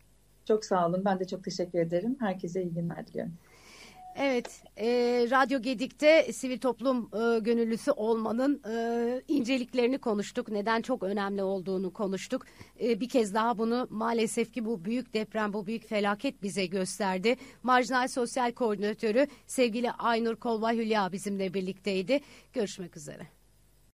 Çok 0.48 0.64
sağ 0.64 0.86
olun. 0.86 1.02
Ben 1.04 1.20
de 1.20 1.26
çok 1.26 1.44
teşekkür 1.44 1.78
ederim. 1.78 2.16
Herkese 2.20 2.62
iyi 2.62 2.74
günler 2.74 3.06
diliyorum. 3.06 3.32
Evet, 4.20 4.62
e, 4.76 4.86
Radyo 5.30 5.62
Gedik'te 5.62 6.32
sivil 6.32 6.58
toplum 6.58 7.10
e, 7.14 7.38
gönüllüsü 7.38 7.90
olmanın 7.90 8.62
e, 8.70 9.22
inceliklerini 9.28 9.98
konuştuk. 9.98 10.48
Neden 10.48 10.82
çok 10.82 11.02
önemli 11.02 11.42
olduğunu 11.42 11.92
konuştuk. 11.92 12.46
E, 12.80 13.00
bir 13.00 13.08
kez 13.08 13.34
daha 13.34 13.58
bunu 13.58 13.86
maalesef 13.90 14.52
ki 14.52 14.64
bu 14.64 14.84
büyük 14.84 15.14
deprem, 15.14 15.52
bu 15.52 15.66
büyük 15.66 15.88
felaket 15.88 16.42
bize 16.42 16.66
gösterdi. 16.66 17.36
Marjinal 17.62 18.08
Sosyal 18.08 18.52
Koordinatörü 18.52 19.26
sevgili 19.46 19.90
Aynur 19.90 20.36
Kolva 20.36 20.72
Hülya 20.72 21.12
bizimle 21.12 21.54
birlikteydi. 21.54 22.20
Görüşmek 22.52 22.96
üzere. 22.96 23.37